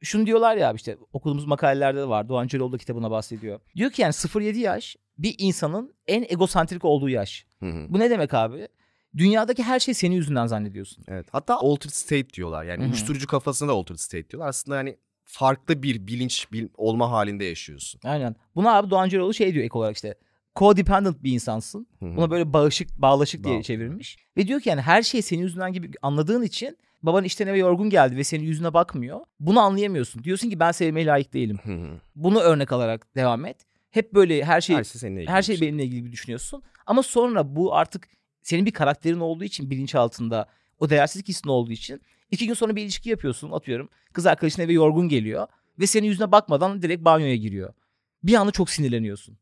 Şunu 0.03 0.27
diyorlar 0.27 0.57
ya 0.57 0.73
işte 0.73 0.97
okuduğumuz 1.13 1.45
makalelerde 1.45 1.99
de 1.99 2.09
var. 2.09 2.29
Doğan 2.29 2.47
Cöloğlu 2.47 2.73
da 2.73 2.79
kitabına 2.79 3.11
bahsediyor. 3.11 3.61
Diyor 3.77 3.91
ki 3.91 4.03
yani 4.03 4.13
0-7 4.13 4.59
yaş 4.59 4.97
bir 5.19 5.35
insanın 5.39 5.95
en 6.07 6.23
egosantrik 6.23 6.85
olduğu 6.85 7.09
yaş. 7.09 7.47
Hı 7.61 7.67
hı. 7.67 7.87
Bu 7.89 7.99
ne 7.99 8.11
demek 8.11 8.35
abi? 8.35 8.69
Dünyadaki 9.17 9.63
her 9.63 9.81
şey 9.81 9.95
senin 9.95 10.15
yüzünden 10.17 10.47
zannediyorsun. 10.47 11.05
Evet. 11.09 11.27
Hatta 11.33 11.57
altered 11.57 11.91
state 11.93 12.31
diyorlar. 12.31 12.65
Yani 12.65 12.79
Hı 12.81 12.85
hı. 12.85 12.87
uyuşturucu 12.89 13.27
kafasında 13.27 13.73
altered 13.73 13.99
state 13.99 14.31
diyorlar. 14.31 14.49
Aslında 14.49 14.77
hani 14.77 14.97
farklı 15.25 15.83
bir 15.83 16.07
bilinç 16.07 16.53
bil- 16.53 16.69
olma 16.77 17.11
halinde 17.11 17.45
yaşıyorsun. 17.45 18.01
Aynen. 18.05 18.37
Buna 18.55 18.77
abi 18.77 18.91
Doğan 18.91 19.09
Cöloğlu 19.09 19.35
şey 19.35 19.55
diyor 19.55 19.65
ek 19.65 19.79
olarak 19.79 19.97
işte 19.97 20.15
codependent 20.57 21.23
bir 21.23 21.33
insansın. 21.33 21.87
Hı 22.01 22.07
hı. 22.07 22.17
Buna 22.17 22.31
böyle 22.31 22.53
bağışık, 22.53 22.99
bağlaşık 22.99 23.45
diye 23.45 23.59
Bağ- 23.59 23.63
çevirmiş. 23.63 24.17
Ve 24.37 24.47
diyor 24.49 24.61
ki 24.61 24.69
yani 24.69 24.81
her 24.81 25.03
şey 25.03 25.23
senin 25.23 25.43
yüzünden 25.43 25.73
gibi 25.73 25.91
anladığın 26.03 26.43
için 26.43 26.79
baban 27.03 27.25
işten 27.25 27.47
eve 27.47 27.59
yorgun 27.59 27.91
geldi 27.91 28.17
ve 28.17 28.25
senin 28.25 28.45
yüzüne 28.45 28.75
bakmıyor. 28.75 29.21
Bunu 29.41 29.61
anlayamıyorsun. 29.61 30.25
Diyorsun 30.25 30.51
ki 30.51 30.61
ben 30.61 30.73
sevmeye 30.73 31.07
layık 31.07 31.33
değilim. 31.35 31.59
Hı 31.63 31.73
hı. 31.73 32.01
Bunu 32.17 32.41
örnek 32.41 32.73
alarak 32.73 33.17
devam 33.17 33.45
et. 33.45 33.57
Hep 33.91 34.15
böyle 34.15 34.45
her 34.45 34.61
şey 34.61 34.77
Her 34.77 34.85
şey 34.85 35.01
seninle 35.01 35.21
ilgili. 35.21 35.33
her 35.33 35.43
şey 35.43 35.61
benimle 35.61 35.85
ilgili 35.85 36.13
düşünüyorsun. 36.13 36.63
Ama 36.87 37.03
sonra 37.03 37.57
bu 37.57 37.75
artık 37.75 38.09
senin 38.43 38.67
bir 38.67 38.71
karakterin 38.71 39.21
olduğu 39.21 39.45
için 39.45 39.71
bilinçaltında 39.71 40.49
o 40.79 40.91
değersizlik 40.91 41.29
hissinin 41.29 41.53
olduğu 41.53 41.73
için 41.73 42.01
iki 42.31 42.47
gün 42.47 42.55
sonra 42.55 42.77
bir 42.77 42.83
ilişki 42.83 43.11
yapıyorsun 43.11 43.51
atıyorum. 43.51 43.89
Kız 44.13 44.27
arkadaşın 44.27 44.63
eve 44.63 44.73
yorgun 44.73 45.09
geliyor 45.09 45.47
ve 45.79 45.87
senin 45.87 46.07
yüzüne 46.07 46.33
bakmadan 46.33 46.83
direkt 46.83 47.05
banyoya 47.05 47.37
giriyor. 47.37 47.75
Bir 48.23 48.35
anda 48.35 48.53
çok 48.53 48.71
sinirleniyorsun. 48.71 49.39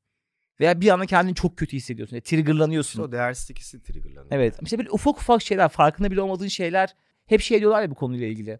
Veya 0.60 0.80
bir 0.80 0.88
anda 0.88 1.06
kendini 1.06 1.34
çok 1.34 1.56
kötü 1.56 1.76
hissediyorsun. 1.76 2.16
Yani 2.16 2.22
triggerlanıyorsun. 2.22 2.90
İşte 2.90 3.02
o 3.02 3.12
değersizlik 3.12 3.58
hissi 3.58 3.82
triggerlanıyor. 3.82 4.32
Evet. 4.32 4.58
İşte 4.62 4.78
böyle 4.78 4.90
ufak 4.90 5.18
ufak 5.18 5.42
şeyler, 5.42 5.68
farkında 5.68 6.10
bile 6.10 6.20
olmadığın 6.20 6.48
şeyler 6.48 6.94
hep 7.26 7.40
şey 7.40 7.60
diyorlar 7.60 7.82
ya 7.82 7.90
bu 7.90 7.94
konuyla 7.94 8.26
ilgili. 8.26 8.58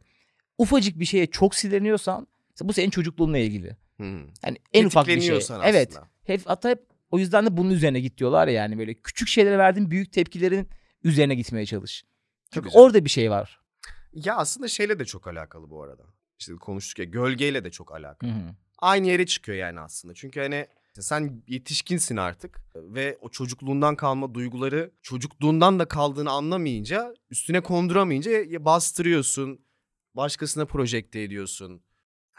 Ufacık 0.58 0.98
bir 1.00 1.04
şeye 1.04 1.26
çok 1.26 1.54
sinirleniyorsan 1.54 2.26
bu 2.62 2.72
senin 2.72 2.90
çocukluğunla 2.90 3.38
ilgili. 3.38 3.76
Hı. 3.96 4.02
Yani 4.44 4.58
en 4.72 4.84
ufak 4.84 5.06
bir 5.06 5.10
şey. 5.10 5.14
Tetikleniyorsan 5.14 5.60
Evet. 5.64 5.88
aslında. 5.90 6.08
Hep 6.24 6.40
hatta 6.46 6.68
hep 6.68 6.87
o 7.10 7.18
yüzden 7.18 7.46
de 7.46 7.56
bunun 7.56 7.70
üzerine 7.70 8.00
git 8.00 8.18
diyorlar 8.18 8.48
ya 8.48 8.54
yani 8.54 8.78
böyle 8.78 8.94
küçük 8.94 9.28
şeylere 9.28 9.58
verdiğin 9.58 9.90
büyük 9.90 10.12
tepkilerin 10.12 10.68
üzerine 11.04 11.34
gitmeye 11.34 11.66
çalış. 11.66 12.02
Çok 12.02 12.08
Çünkü 12.54 12.64
güzel. 12.64 12.82
orada 12.82 13.04
bir 13.04 13.10
şey 13.10 13.30
var. 13.30 13.60
Ya 14.12 14.36
aslında 14.36 14.68
şeyle 14.68 14.98
de 14.98 15.04
çok 15.04 15.26
alakalı 15.28 15.70
bu 15.70 15.82
arada. 15.82 16.02
İşte 16.38 16.54
konuştuk 16.54 16.98
ya 16.98 17.04
gölgeyle 17.04 17.64
de 17.64 17.70
çok 17.70 17.94
alakalı. 17.94 18.30
Hı 18.30 18.34
hı. 18.34 18.54
Aynı 18.78 19.06
yere 19.06 19.26
çıkıyor 19.26 19.58
yani 19.58 19.80
aslında. 19.80 20.14
Çünkü 20.14 20.40
hani 20.40 20.66
sen 21.00 21.42
yetişkinsin 21.48 22.16
artık 22.16 22.60
ve 22.76 23.18
o 23.20 23.28
çocukluğundan 23.28 23.96
kalma 23.96 24.34
duyguları 24.34 24.90
çocukluğundan 25.02 25.78
da 25.78 25.88
kaldığını 25.88 26.30
anlamayınca 26.30 27.14
üstüne 27.30 27.60
konduramayınca 27.60 28.64
bastırıyorsun. 28.64 29.60
Başkasına 30.14 30.64
projekte 30.64 31.20
ediyorsun. 31.20 31.82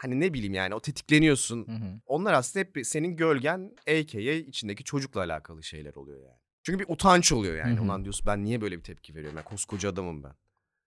Hani 0.02 0.20
ne 0.20 0.34
bileyim 0.34 0.54
yani 0.54 0.74
o 0.74 0.80
tetikleniyorsun. 0.80 1.66
Hı 1.66 1.72
hı. 1.72 2.00
Onlar 2.06 2.32
aslında 2.32 2.64
hep 2.64 2.86
senin 2.86 3.16
gölgen 3.16 3.72
a.k.a. 3.88 4.32
içindeki 4.32 4.84
çocukla 4.84 5.20
alakalı 5.20 5.62
şeyler 5.62 5.94
oluyor 5.94 6.22
yani. 6.22 6.38
Çünkü 6.62 6.78
bir 6.78 6.92
utanç 6.92 7.32
oluyor 7.32 7.54
yani. 7.54 7.76
Hı 7.76 7.80
hı. 7.80 7.84
Ulan 7.84 8.04
diyorsun 8.04 8.26
ben 8.26 8.44
niye 8.44 8.60
böyle 8.60 8.78
bir 8.78 8.82
tepki 8.82 9.14
veriyorum? 9.14 9.36
Ben 9.36 9.44
koskoca 9.44 9.90
adamım 9.90 10.22
ben. 10.22 10.34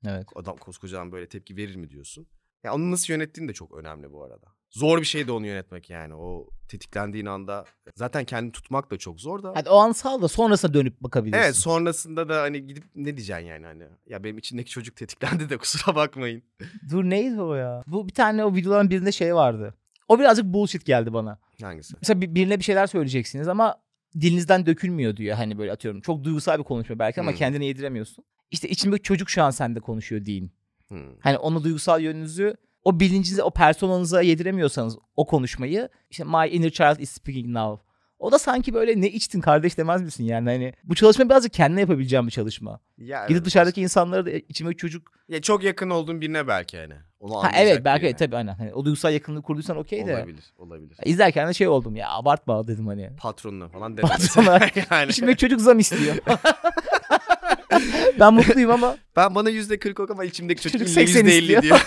Evet. 0.06 0.28
Adam 0.36 0.58
koskoca 0.58 0.98
adam 0.98 1.12
böyle 1.12 1.30
tepki 1.30 1.58
verir 1.58 1.76
mi 1.76 1.90
diyorsun. 1.90 2.28
Ya 2.64 2.74
onu 2.74 2.92
nasıl 2.92 3.14
yönettiğin 3.14 3.48
de 3.48 3.54
çok 3.54 3.78
önemli 3.78 4.12
bu 4.12 4.24
arada. 4.24 4.48
Zor 4.74 5.00
bir 5.02 5.06
şey 5.06 5.28
de 5.28 5.32
onu 5.32 5.48
yönetmek 5.48 5.90
yani. 5.90 6.16
O 6.16 6.48
tetiklendiğin 6.68 7.26
anda 7.26 7.66
zaten 7.96 8.26
kendini 8.26 8.52
tutmak 8.52 8.92
da 8.92 8.98
çok 8.98 9.20
zor 9.22 9.44
da. 9.44 9.52
Hadi 9.56 9.70
o 9.70 9.76
an 9.78 9.92
sal 9.92 10.22
da 10.22 10.28
sonrasında 10.28 10.74
dönüp 10.74 11.02
bakabilirsin. 11.02 11.44
Evet 11.44 11.56
sonrasında 11.56 12.30
da 12.30 12.42
hani 12.42 12.68
gidip 12.68 12.84
ne 12.96 13.18
diyeceksin 13.18 13.46
yani 13.46 13.66
hani. 13.66 13.84
Ya 14.10 14.24
benim 14.24 14.38
içindeki 14.38 14.70
çocuk 14.72 14.96
tetiklendi 14.96 15.50
de 15.50 15.58
kusura 15.64 15.96
bakmayın. 15.96 16.44
Dur 16.92 17.04
neydi 17.04 17.42
o 17.42 17.54
ya? 17.56 17.84
Bu 17.88 18.08
bir 18.08 18.14
tane 18.14 18.46
o 18.46 18.56
videoların 18.56 18.90
birinde 18.90 19.12
şey 19.12 19.36
vardı. 19.36 19.74
O 20.08 20.20
birazcık 20.20 20.46
bullshit 20.46 20.86
geldi 20.86 21.14
bana. 21.14 21.40
Hangisi? 21.62 21.94
Mesela 22.02 22.22
bir- 22.22 22.36
birine 22.36 22.60
bir 22.60 22.64
şeyler 22.64 22.88
söyleyeceksiniz 22.88 23.48
ama 23.48 23.76
dilinizden 24.22 24.66
dökülmüyor 24.66 25.18
diyor. 25.18 25.36
Hani 25.36 25.58
böyle 25.58 25.72
atıyorum. 25.72 26.02
Çok 26.02 26.24
duygusal 26.24 26.60
bir 26.60 26.64
konuşma 26.64 27.00
belki 27.00 27.22
ama 27.22 27.32
Hmm. 27.32 27.38
kendine 27.38 27.66
yediremiyorsun. 27.66 28.26
İşte 28.52 28.70
içindeki 28.70 29.04
çocuk 29.04 29.30
şu 29.30 29.44
an 29.44 29.50
sende 29.52 29.80
konuşuyor 29.80 30.26
deyin. 30.26 30.52
Hmm. 30.88 31.20
Hani 31.20 31.38
onu 31.38 31.64
duygusal 31.64 32.02
yönünüzü 32.02 32.56
o 32.84 33.00
bilincinize, 33.00 33.44
o 33.44 33.52
personanıza 33.52 34.22
yediremiyorsanız 34.22 34.98
o 35.16 35.26
konuşmayı 35.28 35.90
işte 36.10 36.24
my 36.24 36.48
inner 36.52 36.70
child 36.70 37.00
is 37.00 37.10
speaking 37.12 37.48
now. 37.48 37.84
O 38.20 38.32
da 38.32 38.40
sanki 38.40 38.74
böyle 38.74 39.02
ne 39.02 39.10
içtin 39.10 39.42
kardeş 39.42 39.78
demez 39.78 40.02
misin 40.02 40.24
yani 40.24 40.50
hani 40.50 40.74
bu 40.84 40.96
çalışma 40.96 41.26
birazcık 41.30 41.54
kendine 41.54 41.80
yapabileceğim 41.82 42.26
bir 42.28 42.32
çalışma. 42.32 42.80
Ya, 42.98 43.26
Gidip 43.28 43.46
dışarıdaki 43.46 43.82
insanlara 43.82 44.26
da 44.26 44.32
içimdeki 44.32 44.78
çocuk 44.78 45.12
Ya 45.28 45.42
çok 45.42 45.64
yakın 45.64 45.90
olduğun 45.90 46.22
birine 46.22 46.48
belki 46.48 46.78
hani. 46.78 46.94
Onu 47.20 47.44
ha 47.44 47.52
evet 47.56 47.86
belki 47.86 48.04
birine. 48.06 48.16
tabii 48.18 48.36
aynen. 48.36 48.54
Hani 48.54 48.74
o 48.74 48.86
duygusal 48.86 49.14
yakınlığı 49.14 49.42
kurduysan 49.42 49.78
okey 49.78 50.06
de. 50.08 50.16
Olabilir, 50.16 50.44
olabilir. 50.58 50.98
İzlerken 51.06 51.48
de 51.50 51.54
şey 51.54 51.68
oldum 51.68 51.96
ya 51.96 52.10
abartma 52.10 52.68
dedim 52.68 52.88
hani. 52.88 53.10
Patronuna 53.18 53.68
falan 53.68 53.94
dedim. 53.98 54.10
Patrona. 54.10 54.60
yani. 54.92 55.10
İçimdeki 55.10 55.38
çocuk 55.38 55.62
zam 55.62 55.80
istiyor. 55.80 56.16
ben 58.20 58.34
mutluyum 58.34 58.72
ama 58.72 58.98
Ben 59.16 59.36
bana 59.36 59.50
yüzde 59.50 59.80
kırk 59.80 60.00
ok 60.00 60.12
ama 60.12 60.24
içimdeki 60.26 60.62
çocuk, 60.62 60.80
Çocuk 60.80 60.88
illa 60.98 61.06
80 61.08 61.20
yüzde 61.26 61.38
elli 61.38 61.62
diyor. 61.62 61.80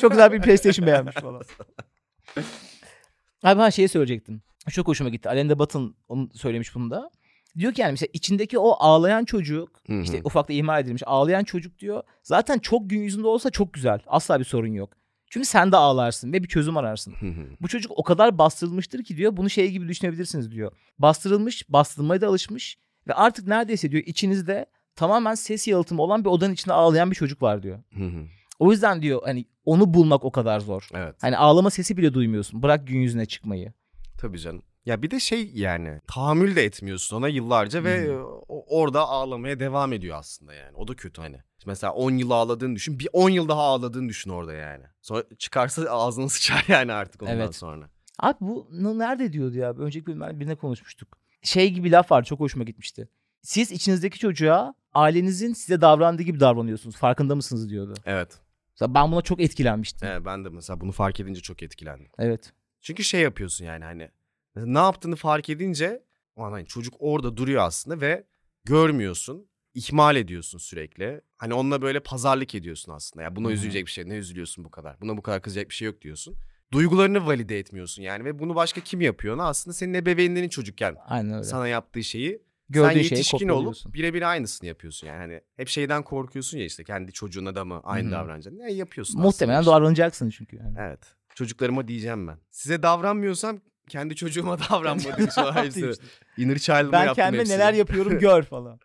Çok 0.00 0.10
güzel 0.10 0.32
bir 0.32 0.40
PlayStation 0.40 0.86
beğenmiş 0.86 1.14
falan. 1.14 1.42
Abi 3.42 3.60
ben 3.60 3.70
şeyi 3.70 3.88
söyleyecektim. 3.88 4.42
Çok 4.70 4.88
hoşuma 4.88 5.10
gitti. 5.10 5.28
Alenda 5.28 5.58
Batın 5.58 5.96
onu 6.08 6.28
söylemiş 6.34 6.74
bunu 6.74 6.90
da. 6.90 7.10
Diyor 7.58 7.72
ki 7.72 7.80
yani 7.80 7.90
mesela 7.90 8.08
içindeki 8.12 8.58
o 8.58 8.70
ağlayan 8.78 9.24
çocuk 9.24 9.80
Hı 9.86 9.92
hı. 9.92 10.00
işte 10.00 10.20
ufakta 10.24 10.52
ihmal 10.52 10.82
edilmiş 10.82 11.02
ağlayan 11.06 11.44
çocuk 11.44 11.78
diyor. 11.78 12.02
Zaten 12.22 12.58
çok 12.58 12.90
gün 12.90 13.00
yüzünde 13.00 13.26
olsa 13.26 13.50
çok 13.50 13.72
güzel. 13.72 14.00
Asla 14.06 14.38
bir 14.38 14.44
sorun 14.44 14.72
yok. 14.72 14.92
Çünkü 15.30 15.46
sen 15.46 15.72
de 15.72 15.76
ağlarsın 15.76 16.32
ve 16.32 16.42
bir 16.42 16.48
çözüm 16.48 16.76
ararsın. 16.76 17.14
Hı 17.20 17.26
hı. 17.26 17.46
Bu 17.60 17.68
çocuk 17.68 17.92
o 17.96 18.02
kadar 18.02 18.38
bastırılmıştır 18.38 19.04
ki 19.04 19.16
diyor 19.16 19.36
bunu 19.36 19.50
şey 19.50 19.70
gibi 19.70 19.88
düşünebilirsiniz 19.88 20.50
diyor. 20.50 20.72
Bastırılmış, 20.98 21.68
bastırılmaya 21.68 22.20
da 22.20 22.28
alışmış 22.28 22.78
ve 23.08 23.14
artık 23.14 23.46
neredeyse 23.46 23.90
diyor 23.90 24.02
içinizde 24.06 24.66
tamamen 24.96 25.34
ses 25.34 25.68
yalıtımı 25.68 26.02
olan 26.02 26.24
bir 26.24 26.30
odanın 26.30 26.52
içinde 26.52 26.74
ağlayan 26.74 27.10
bir 27.10 27.16
çocuk 27.16 27.42
var 27.42 27.62
diyor. 27.62 27.78
Hı 27.94 28.04
hı. 28.04 28.26
O 28.58 28.72
yüzden 28.72 29.02
diyor 29.02 29.20
hani 29.24 29.44
onu 29.64 29.94
bulmak 29.94 30.24
o 30.24 30.32
kadar 30.32 30.60
zor. 30.60 30.88
evet. 30.94 31.16
Hani 31.20 31.36
ağlama 31.36 31.70
sesi 31.70 31.96
bile 31.96 32.14
duymuyorsun. 32.14 32.62
Bırak 32.62 32.86
gün 32.86 32.98
yüzüne 33.00 33.26
çıkmayı. 33.26 33.72
Tabii 34.18 34.38
canım. 34.38 34.62
Ya 34.86 35.02
bir 35.02 35.10
de 35.10 35.20
şey 35.20 35.50
yani 35.54 36.00
tahammül 36.06 36.56
de 36.56 36.64
etmiyorsun 36.64 37.16
ona 37.16 37.28
yıllarca 37.28 37.84
ve 37.84 38.06
Hı. 38.06 38.24
o- 38.48 38.80
orada 38.80 39.00
ağlamaya 39.08 39.60
devam 39.60 39.92
ediyor 39.92 40.16
aslında 40.18 40.54
yani. 40.54 40.76
O 40.76 40.88
da 40.88 40.94
kötü 40.94 41.20
hani. 41.22 41.36
Mesela 41.66 41.92
10 41.92 42.10
yıl 42.10 42.30
ağladığını 42.30 42.74
düşün. 42.76 42.98
Bir 42.98 43.08
10 43.12 43.30
yıl 43.30 43.48
daha 43.48 43.60
ağladığını 43.62 44.08
düşün 44.08 44.30
orada 44.30 44.52
yani. 44.52 44.84
Sonra 45.02 45.24
çıkarsa 45.38 45.82
ağzını 45.90 46.28
sıçar 46.30 46.64
yani 46.68 46.92
artık 46.92 47.22
ondan 47.22 47.36
Evet. 47.36 47.56
sonra. 47.56 47.88
Abi 48.18 48.36
bu 48.40 48.68
nerede 48.98 49.32
diyordu 49.32 49.56
ya? 49.58 49.70
Önceki 49.70 50.06
bölümlerde 50.06 50.40
birine 50.40 50.54
konuşmuştuk. 50.54 51.08
Şey 51.42 51.70
gibi 51.70 51.90
laf 51.90 52.10
var 52.10 52.22
çok 52.24 52.40
hoşuma 52.40 52.64
gitmişti. 52.64 53.08
Siz 53.42 53.70
içinizdeki 53.72 54.18
çocuğa 54.18 54.74
ailenizin 54.94 55.52
size 55.52 55.80
davrandığı 55.80 56.22
gibi 56.22 56.40
davranıyorsunuz. 56.40 56.96
Farkında 56.96 57.34
mısınız 57.34 57.70
diyordu. 57.70 57.94
Evet. 58.06 58.38
Mesela 58.74 58.94
ben 58.94 59.12
buna 59.12 59.22
çok 59.22 59.40
etkilenmiştim. 59.40 60.08
evet. 60.08 60.22
Ben 60.24 60.44
de 60.44 60.48
mesela 60.48 60.80
bunu 60.80 60.92
fark 60.92 61.20
edince 61.20 61.40
çok 61.40 61.62
etkilendim. 61.62 62.08
Evet. 62.18 62.52
Çünkü 62.80 63.04
şey 63.04 63.20
yapıyorsun 63.20 63.64
yani 63.64 63.84
hani. 63.84 64.10
Ne 64.56 64.78
yaptığını 64.78 65.16
fark 65.16 65.50
edince 65.50 66.02
hani 66.36 66.66
çocuk 66.66 66.94
orada 66.98 67.36
duruyor 67.36 67.62
aslında 67.62 68.00
ve 68.00 68.24
görmüyorsun. 68.64 69.48
ihmal 69.74 70.16
ediyorsun 70.16 70.58
sürekli. 70.58 71.20
Hani 71.36 71.54
onunla 71.54 71.82
böyle 71.82 72.00
pazarlık 72.00 72.54
ediyorsun 72.54 72.92
aslında. 72.92 73.22
Ya 73.22 73.36
buna 73.36 73.48
hı. 73.48 73.52
üzülecek 73.52 73.86
bir 73.86 73.90
şey. 73.90 74.08
Ne 74.08 74.14
üzülüyorsun 74.14 74.64
bu 74.64 74.70
kadar? 74.70 75.00
Buna 75.00 75.16
bu 75.16 75.22
kadar 75.22 75.42
kızacak 75.42 75.68
bir 75.68 75.74
şey 75.74 75.86
yok 75.86 76.00
diyorsun. 76.00 76.36
Duygularını 76.72 77.26
valide 77.26 77.58
etmiyorsun 77.58 78.02
yani 78.02 78.24
ve 78.24 78.38
bunu 78.38 78.54
başka 78.54 78.80
kim 78.80 79.00
yapıyor? 79.00 79.36
Aslında 79.40 79.74
senin 79.74 79.94
ebeveynlerin 79.94 80.48
çocukken 80.48 80.96
Aynen 81.06 81.32
öyle. 81.32 81.44
sana 81.44 81.68
yaptığı 81.68 82.04
şeyi 82.04 82.42
Gördüğün 82.68 83.02
sen 83.02 83.16
yetişkin 83.16 83.48
olup 83.48 83.76
birebir 83.86 84.22
aynısını 84.22 84.68
yapıyorsun 84.68 85.06
yani. 85.06 85.18
Hani 85.18 85.40
hep 85.56 85.68
şeyden 85.68 86.02
korkuyorsun 86.02 86.58
ya 86.58 86.64
işte 86.64 86.84
kendi 86.84 87.12
çocuğuna 87.12 87.54
da 87.54 87.64
mı 87.64 87.80
aynı 87.84 88.04
Hı 88.04 88.08
hı. 88.08 88.12
davranacaksın? 88.12 88.58
Ne 88.60 88.72
yapıyorsun 88.72 89.20
Muhtemelen 89.20 89.60
işte. 89.60 89.72
davranacaksın 89.72 90.30
çünkü. 90.30 90.56
Yani. 90.56 90.76
Evet. 90.80 91.00
Çocuklarıma 91.34 91.88
diyeceğim 91.88 92.28
ben. 92.28 92.38
Size 92.50 92.82
davranmıyorsam 92.82 93.60
kendi 93.88 94.16
çocuğuma 94.16 94.58
davranmadım. 94.58 95.30
Sonra 95.30 95.64
hepsi. 95.64 95.90
İşte. 95.90 96.04
Inner 96.36 96.58
child'ıma 96.58 96.92
ben 96.92 97.14
kendime 97.14 97.38
hepsini. 97.40 97.56
neler 97.56 97.74
yapıyorum 97.74 98.18
gör 98.18 98.42
falan. 98.50 98.80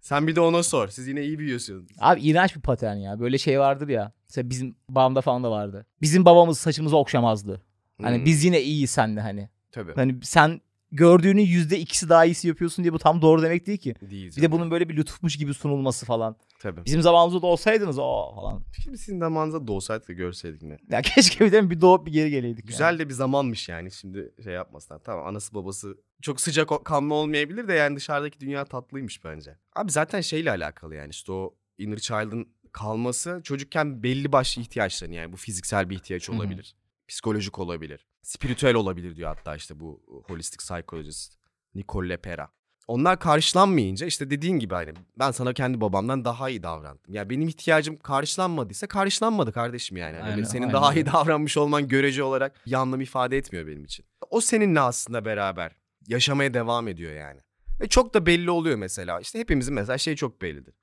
Sen 0.00 0.26
bir 0.26 0.36
de 0.36 0.40
ona 0.40 0.62
sor. 0.62 0.88
Siz 0.88 1.08
yine 1.08 1.22
iyi 1.22 1.38
büyüyorsunuz. 1.38 1.86
Abi 1.98 2.20
iğrenç 2.20 2.56
bir 2.56 2.60
patern 2.60 2.96
ya. 2.96 3.20
Böyle 3.20 3.38
şey 3.38 3.60
vardır 3.60 3.88
ya. 3.88 4.12
Mesela 4.28 4.50
bizim 4.50 4.76
babamda 4.88 5.20
falan 5.20 5.44
da 5.44 5.50
vardı. 5.50 5.86
Bizim 6.02 6.24
babamız 6.24 6.58
saçımızı 6.58 6.96
okşamazdı. 6.96 7.62
Hani 8.02 8.16
Hmm, 8.18 8.24
biz 8.24 8.44
yine 8.44 8.60
iyiyiz 8.62 8.90
senle 8.90 9.20
hani. 9.20 9.48
Tabii. 9.72 9.94
Hani 9.94 10.16
sen 10.22 10.60
gördüğünün 10.94 11.42
yüzde 11.42 11.78
ikisi 11.78 12.08
daha 12.08 12.24
iyisi 12.24 12.48
yapıyorsun 12.48 12.84
diye 12.84 12.92
bu 12.92 12.98
tam 12.98 13.22
doğru 13.22 13.42
demek 13.42 13.66
değil 13.66 13.78
ki. 13.78 13.94
Değil. 14.10 14.36
Bir 14.36 14.42
de 14.42 14.52
bunun 14.52 14.70
böyle 14.70 14.88
bir 14.88 14.96
lütufmuş 14.96 15.36
gibi 15.36 15.54
sunulması 15.54 16.06
falan. 16.06 16.36
Tabii. 16.58 16.84
Bizim 16.84 17.02
zamanımızda 17.02 17.42
da 17.42 17.46
olsaydınız 17.46 17.98
o 17.98 18.32
falan. 18.34 18.62
Şimdi 18.82 18.98
sizin 18.98 19.18
zamanınızda 19.18 19.66
doğsaydık 19.66 20.08
da 20.08 20.12
görseydik 20.12 20.62
ne. 20.62 20.78
Ya 20.90 21.02
keşke 21.02 21.46
bir 21.46 21.52
de 21.52 21.70
bir 21.70 21.80
doğup 21.80 22.06
bir 22.06 22.12
geri 22.12 22.30
geleydik. 22.30 22.66
Güzel 22.66 22.86
yani. 22.86 22.98
de 22.98 23.08
bir 23.08 23.14
zamanmış 23.14 23.68
yani 23.68 23.90
şimdi 23.90 24.32
şey 24.44 24.52
yapmasınlar. 24.52 25.00
Tamam 25.04 25.26
anası 25.26 25.54
babası 25.54 25.96
çok 26.22 26.40
sıcak 26.40 26.84
kanlı 26.84 27.14
olmayabilir 27.14 27.68
de 27.68 27.72
yani 27.72 27.96
dışarıdaki 27.96 28.40
dünya 28.40 28.64
tatlıymış 28.64 29.24
bence. 29.24 29.56
Abi 29.76 29.92
zaten 29.92 30.20
şeyle 30.20 30.50
alakalı 30.50 30.94
yani 30.94 31.10
işte 31.10 31.32
o 31.32 31.54
inner 31.78 31.98
child'ın 31.98 32.48
kalması 32.72 33.40
çocukken 33.44 34.02
belli 34.02 34.32
başlı 34.32 34.62
ihtiyaçlarını 34.62 35.14
yani 35.14 35.32
bu 35.32 35.36
fiziksel 35.36 35.90
bir 35.90 35.94
ihtiyaç 35.94 36.30
olabilir. 36.30 36.74
Psikolojik 37.08 37.58
olabilir. 37.58 38.06
Spiritüel 38.22 38.74
olabilir 38.74 39.16
diyor 39.16 39.36
hatta 39.36 39.56
işte 39.56 39.80
bu 39.80 40.02
holistic 40.26 40.56
psychologist 40.56 41.34
Nicole 41.74 42.08
Lepera. 42.08 42.50
Onlar 42.88 43.20
karşılanmayınca 43.20 44.06
işte 44.06 44.30
dediğin 44.30 44.58
gibi 44.58 44.74
hani 44.74 44.94
ben 45.18 45.30
sana 45.30 45.52
kendi 45.52 45.80
babamdan 45.80 46.24
daha 46.24 46.50
iyi 46.50 46.62
davrandım. 46.62 47.14
Ya 47.14 47.30
benim 47.30 47.48
ihtiyacım 47.48 47.98
karşılanmadıysa 47.98 48.86
karşılanmadı 48.86 49.52
kardeşim 49.52 49.96
yani. 49.96 50.22
Aynen, 50.22 50.44
senin 50.44 50.62
aynen 50.62 50.74
daha 50.74 50.94
iyi 50.94 51.06
davranmış 51.06 51.56
olman 51.56 51.88
görece 51.88 52.22
olarak 52.22 52.66
bir 52.66 52.72
anlam 52.72 53.00
ifade 53.00 53.36
etmiyor 53.38 53.66
benim 53.66 53.84
için. 53.84 54.06
O 54.30 54.40
seninle 54.40 54.80
aslında 54.80 55.24
beraber 55.24 55.72
yaşamaya 56.08 56.54
devam 56.54 56.88
ediyor 56.88 57.12
yani. 57.12 57.40
Ve 57.80 57.88
çok 57.88 58.14
da 58.14 58.26
belli 58.26 58.50
oluyor 58.50 58.76
mesela. 58.76 59.20
İşte 59.20 59.38
hepimizin 59.38 59.74
mesela 59.74 59.98
şey 59.98 60.16
çok 60.16 60.42
bellidir. 60.42 60.74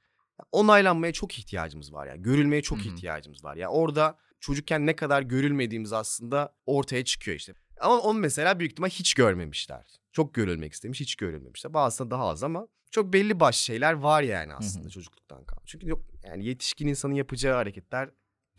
Onaylanmaya 0.52 1.14
çok 1.14 1.40
ihtiyacımız 1.40 1.94
var 1.94 2.08
yani. 2.08 2.22
Görülmeye 2.22 2.62
çok 2.62 2.78
Hı 2.80 2.84
hı. 2.84 2.88
ihtiyacımız 2.88 3.44
var. 3.44 3.56
Yani 3.56 3.72
orada 3.72 4.18
çocukken 4.42 4.86
ne 4.86 4.96
kadar 4.96 5.22
görülmediğimiz 5.22 5.94
aslında 5.94 6.56
ortaya 6.66 7.06
çıkıyor 7.06 7.38
işte. 7.38 7.54
Ama 7.80 8.00
onu 8.00 8.20
mesela 8.20 8.60
büyük 8.60 8.72
ihtimal 8.72 8.90
hiç 8.90 9.14
görmemişler. 9.14 9.86
Çok 10.12 10.34
görülmek 10.34 10.74
istemiş, 10.74 11.00
hiç 11.00 11.16
görülmemişler. 11.16 11.74
Bazısında 11.74 12.12
daha 12.12 12.28
az 12.28 12.44
ama 12.44 12.68
çok 12.92 13.14
belli 13.14 13.40
başlı 13.40 13.64
şeyler 13.64 13.94
var 13.94 14.22
yani 14.22 14.54
aslında 14.54 14.90
çocukluktan 14.90 15.46
kalan. 15.46 15.64
Çünkü 15.66 15.90
yok 15.90 16.06
yani 16.24 16.46
yetişkin 16.46 16.88
insanın 16.88 17.14
yapacağı 17.14 17.56
hareketler 17.56 18.10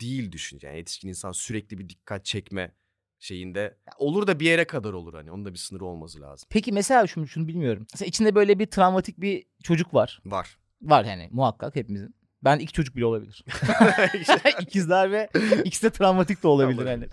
değil 0.01 0.31
düşün. 0.31 0.59
Yani 0.61 0.77
yetişkin 0.77 1.07
insan 1.09 1.31
sürekli 1.31 1.77
bir 1.77 1.89
dikkat 1.89 2.25
çekme 2.25 2.71
şeyinde 3.19 3.77
olur 3.97 4.27
da 4.27 4.39
bir 4.39 4.45
yere 4.45 4.67
kadar 4.67 4.93
olur 4.93 5.13
hani. 5.13 5.31
Onun 5.31 5.45
da 5.45 5.53
bir 5.53 5.57
sınırı 5.57 5.85
olması 5.85 6.21
lazım. 6.21 6.47
Peki 6.51 6.71
mesela 6.71 7.07
şunu, 7.07 7.27
şunu 7.27 7.47
bilmiyorum. 7.47 7.87
Mesela 7.93 8.07
içinde 8.07 8.35
böyle 8.35 8.59
bir 8.59 8.65
travmatik 8.65 9.21
bir 9.21 9.45
çocuk 9.63 9.93
var. 9.93 10.21
Var. 10.25 10.57
Var 10.81 11.05
yani 11.05 11.29
muhakkak 11.31 11.75
hepimizin. 11.75 12.15
Ben 12.43 12.59
iki 12.59 12.73
çocuk 12.73 12.95
bile 12.95 13.05
olabilir. 13.05 13.45
İkizler 14.61 15.11
ve 15.11 15.29
ikisi 15.63 15.83
de 15.83 15.89
travmatik 15.89 16.43
de 16.43 16.47
olabilir. 16.47 16.85
Yani. 16.85 17.07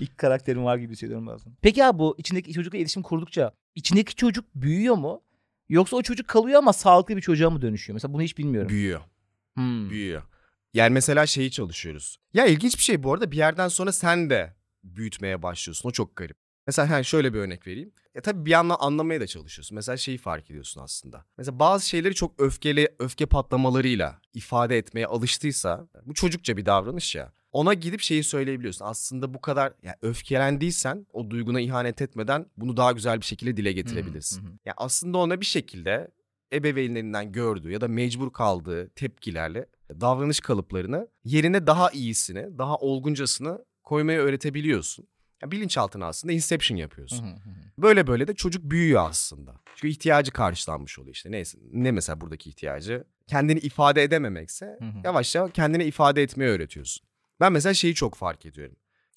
İlk 0.00 0.18
karakterim 0.18 0.64
var 0.64 0.76
gibi 0.76 0.92
hissediyorum 0.92 1.26
bazen. 1.26 1.52
Peki 1.62 1.84
abi 1.84 1.98
bu 1.98 2.14
içindeki 2.18 2.52
çocukla 2.52 2.78
iletişim 2.78 3.02
kurdukça 3.02 3.52
içindeki 3.74 4.14
çocuk 4.14 4.44
büyüyor 4.54 4.94
mu? 4.94 5.22
Yoksa 5.68 5.96
o 5.96 6.02
çocuk 6.02 6.28
kalıyor 6.28 6.58
ama 6.58 6.72
sağlıklı 6.72 7.16
bir 7.16 7.22
çocuğa 7.22 7.50
mı 7.50 7.62
dönüşüyor? 7.62 7.94
Mesela 7.94 8.12
bunu 8.12 8.22
hiç 8.22 8.38
bilmiyorum. 8.38 8.68
Büyüyor. 8.68 9.00
Hmm. 9.54 9.90
Büyüyor. 9.90 10.22
Yani 10.74 10.92
mesela 10.92 11.26
şeyi 11.26 11.50
çalışıyoruz. 11.50 12.18
Ya 12.34 12.46
ilginç 12.46 12.76
bir 12.76 12.82
şey 12.82 13.02
bu 13.02 13.12
arada 13.12 13.30
bir 13.30 13.36
yerden 13.36 13.68
sonra 13.68 13.92
sen 13.92 14.30
de 14.30 14.56
büyütmeye 14.84 15.42
başlıyorsun. 15.42 15.88
O 15.88 15.92
çok 15.92 16.16
garip. 16.16 16.36
Mesela 16.66 16.90
hani 16.90 17.04
şöyle 17.04 17.34
bir 17.34 17.38
örnek 17.38 17.66
vereyim. 17.66 17.92
Ya 18.14 18.22
tabii 18.22 18.44
bir 18.46 18.50
yandan 18.50 18.76
anlamaya 18.80 19.20
da 19.20 19.26
çalışıyorsun. 19.26 19.74
Mesela 19.74 19.96
şeyi 19.96 20.18
fark 20.18 20.50
ediyorsun 20.50 20.80
aslında. 20.80 21.24
Mesela 21.38 21.58
bazı 21.58 21.88
şeyleri 21.88 22.14
çok 22.14 22.40
öfkeli, 22.40 22.88
öfke 22.98 23.26
patlamalarıyla 23.26 24.20
ifade 24.34 24.78
etmeye 24.78 25.06
alıştıysa 25.06 25.88
bu 26.06 26.14
çocukça 26.14 26.56
bir 26.56 26.66
davranış 26.66 27.14
ya. 27.14 27.32
Ona 27.52 27.74
gidip 27.74 28.00
şeyi 28.00 28.24
söyleyebiliyorsun. 28.24 28.84
Aslında 28.84 29.34
bu 29.34 29.40
kadar 29.40 29.72
ya 29.82 29.96
öfkelendiysen 30.02 31.06
o 31.12 31.30
duyguna 31.30 31.60
ihanet 31.60 32.02
etmeden 32.02 32.46
bunu 32.56 32.76
daha 32.76 32.92
güzel 32.92 33.20
bir 33.20 33.24
şekilde 33.24 33.56
dile 33.56 33.72
getirebilirsin. 33.72 34.42
Hı 34.42 34.46
hı. 34.46 34.52
Ya 34.64 34.74
aslında 34.76 35.18
ona 35.18 35.40
bir 35.40 35.46
şekilde 35.46 36.10
ebeveynlerinden 36.52 37.32
gördüğü 37.32 37.70
ya 37.70 37.80
da 37.80 37.88
mecbur 37.88 38.32
kaldığı 38.32 38.88
tepkilerle 38.88 39.66
davranış 40.00 40.40
kalıplarını 40.40 41.08
yerine 41.24 41.66
daha 41.66 41.90
iyisini, 41.90 42.58
daha 42.58 42.76
olguncasını 42.76 43.64
koymaya 43.82 44.20
öğretebiliyorsun. 44.20 45.06
Yani 45.42 45.50
bilinçaltına 45.50 46.06
aslında 46.06 46.32
inception 46.32 46.78
yapıyorsun. 46.78 47.26
hı 47.26 47.30
hı. 47.30 47.50
Böyle 47.78 48.06
böyle 48.06 48.28
de 48.28 48.34
çocuk 48.34 48.70
büyüyor 48.70 49.10
aslında. 49.10 49.54
Çünkü 49.74 49.88
ihtiyacı 49.88 50.30
karşılanmış 50.30 50.98
oluyor 50.98 51.14
işte. 51.14 51.30
Neyse 51.30 51.58
ne 51.72 51.90
mesela 51.90 52.20
buradaki 52.20 52.50
ihtiyacı? 52.50 53.04
Kendini 53.26 53.58
ifade 53.58 54.02
edememekse 54.02 54.78
yavaş 55.04 55.34
yavaş 55.34 55.52
kendini 55.52 55.84
ifade 55.84 56.22
etmeyi 56.22 56.50
öğretiyorsun. 56.50 57.06
Ben 57.40 57.52
mesela 57.52 57.74
şeyi 57.74 57.94
çok 57.94 58.14
fark 58.14 58.46
ediyorum. 58.46 58.76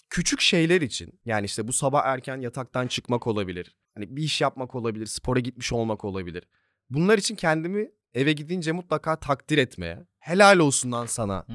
Küçük 0.09 0.41
şeyler 0.41 0.81
için 0.81 1.19
yani 1.25 1.45
işte 1.45 1.67
bu 1.67 1.73
sabah 1.73 2.05
erken 2.05 2.41
yataktan 2.41 2.87
çıkmak 2.87 3.27
olabilir. 3.27 3.75
Hani 3.95 4.15
bir 4.15 4.23
iş 4.23 4.41
yapmak 4.41 4.75
olabilir, 4.75 5.05
spora 5.05 5.39
gitmiş 5.39 5.73
olmak 5.73 6.05
olabilir. 6.05 6.43
Bunlar 6.89 7.17
için 7.17 7.35
kendimi 7.35 7.91
eve 8.13 8.33
gidince 8.33 8.71
mutlaka 8.71 9.15
takdir 9.19 9.57
etmeye, 9.57 10.05
helal 10.19 10.59
olsun 10.59 10.91
lan 10.91 11.05
sana. 11.05 11.45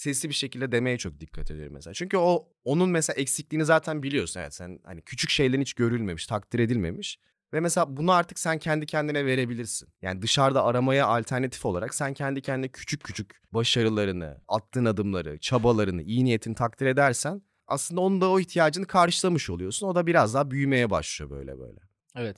Sesli 0.00 0.28
bir 0.28 0.34
şekilde 0.34 0.72
demeye 0.72 0.98
çok 0.98 1.20
dikkat 1.20 1.50
ediyorum 1.50 1.74
mesela. 1.74 1.94
Çünkü 1.94 2.16
o 2.16 2.48
onun 2.64 2.90
mesela 2.90 3.16
eksikliğini 3.16 3.64
zaten 3.64 4.02
biliyorsun. 4.02 4.40
Evet 4.40 4.54
sen 4.54 4.78
hani 4.84 5.02
küçük 5.02 5.30
şeylerin 5.30 5.60
hiç 5.60 5.74
görülmemiş, 5.74 6.26
takdir 6.26 6.58
edilmemiş. 6.58 7.18
Ve 7.52 7.60
mesela 7.60 7.96
bunu 7.96 8.12
artık 8.12 8.38
sen 8.38 8.58
kendi 8.58 8.86
kendine 8.86 9.26
verebilirsin. 9.26 9.88
Yani 10.02 10.22
dışarıda 10.22 10.64
aramaya 10.64 11.06
alternatif 11.06 11.66
olarak 11.66 11.94
sen 11.94 12.14
kendi 12.14 12.42
kendine 12.42 12.68
küçük 12.68 13.04
küçük 13.04 13.42
başarılarını, 13.52 14.40
attığın 14.48 14.84
adımları, 14.84 15.38
çabalarını, 15.38 16.02
iyi 16.02 16.24
niyetini 16.24 16.54
takdir 16.54 16.86
edersen 16.86 17.42
aslında 17.66 18.00
onun 18.00 18.20
da 18.20 18.30
o 18.30 18.40
ihtiyacını 18.40 18.86
karşılamış 18.86 19.50
oluyorsun. 19.50 19.86
O 19.86 19.94
da 19.94 20.06
biraz 20.06 20.34
daha 20.34 20.50
büyümeye 20.50 20.90
başlıyor 20.90 21.30
böyle 21.30 21.58
böyle. 21.58 21.80
Evet. 22.16 22.36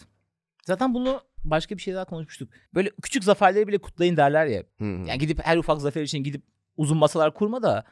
Zaten 0.67 0.95
bunu 0.95 1.21
başka 1.45 1.77
bir 1.77 1.83
şey 1.83 1.95
daha 1.95 2.05
konuşmuştuk. 2.05 2.49
Böyle 2.75 2.91
küçük 3.03 3.25
zaferleri 3.25 3.69
bile 3.69 3.79
kutlayın 3.79 4.17
derler 4.17 4.47
ya. 4.47 4.63
Hı 4.79 4.85
hı. 4.85 5.09
Yani 5.09 5.19
gidip 5.19 5.41
her 5.45 5.57
ufak 5.57 5.81
zafer 5.81 6.03
için 6.03 6.19
gidip 6.19 6.52
uzun 6.77 6.99
masalar 6.99 7.35
kurma 7.35 7.63
da 7.63 7.85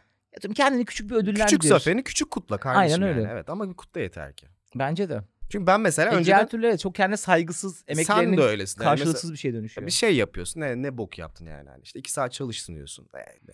ya 0.45 0.53
kendini 0.55 0.85
küçük 0.85 1.11
bir 1.11 1.15
ödüller 1.15 1.47
küçük 1.47 1.65
zaferini 1.65 2.05
küçük 2.05 2.31
kutla 2.31 2.59
kardeşim 2.59 3.03
Aynen 3.03 3.09
öyle. 3.09 3.21
yani. 3.23 3.33
Evet 3.33 3.51
ama 3.51 3.69
bir 3.69 3.75
kutla 3.75 4.01
yeter 4.01 4.33
ki. 4.37 4.47
Bence 4.75 5.09
de. 5.09 5.23
Çünkü 5.49 5.67
ben 5.67 5.81
mesela 5.81 6.11
Çünkü 6.11 6.21
önceden 6.21 6.37
diğer 6.39 6.49
türlü 6.49 6.79
çok 6.79 6.95
kendine 6.95 7.17
saygısız 7.17 7.77
sen 7.87 7.95
emeklerinin 7.95 8.37
de 8.37 8.43
öylesin. 8.43 8.81
Yani 8.83 8.91
mesela- 8.91 8.91
karşılıksız 8.91 9.33
bir 9.33 9.37
şey 9.39 9.53
dönüşüyor. 9.55 9.87
bir 9.87 9.93
şey 9.93 10.17
yapıyorsun. 10.17 10.61
Ne, 10.61 10.83
ne 10.83 10.99
bok 10.99 11.19
yaptın 11.19 11.47
yani. 11.47 11.69
Hani 11.69 11.83
işte 11.83 11.99
iki 11.99 12.13
saat 12.13 12.33
çalışsın 12.33 12.75
diyorsun. 12.77 13.09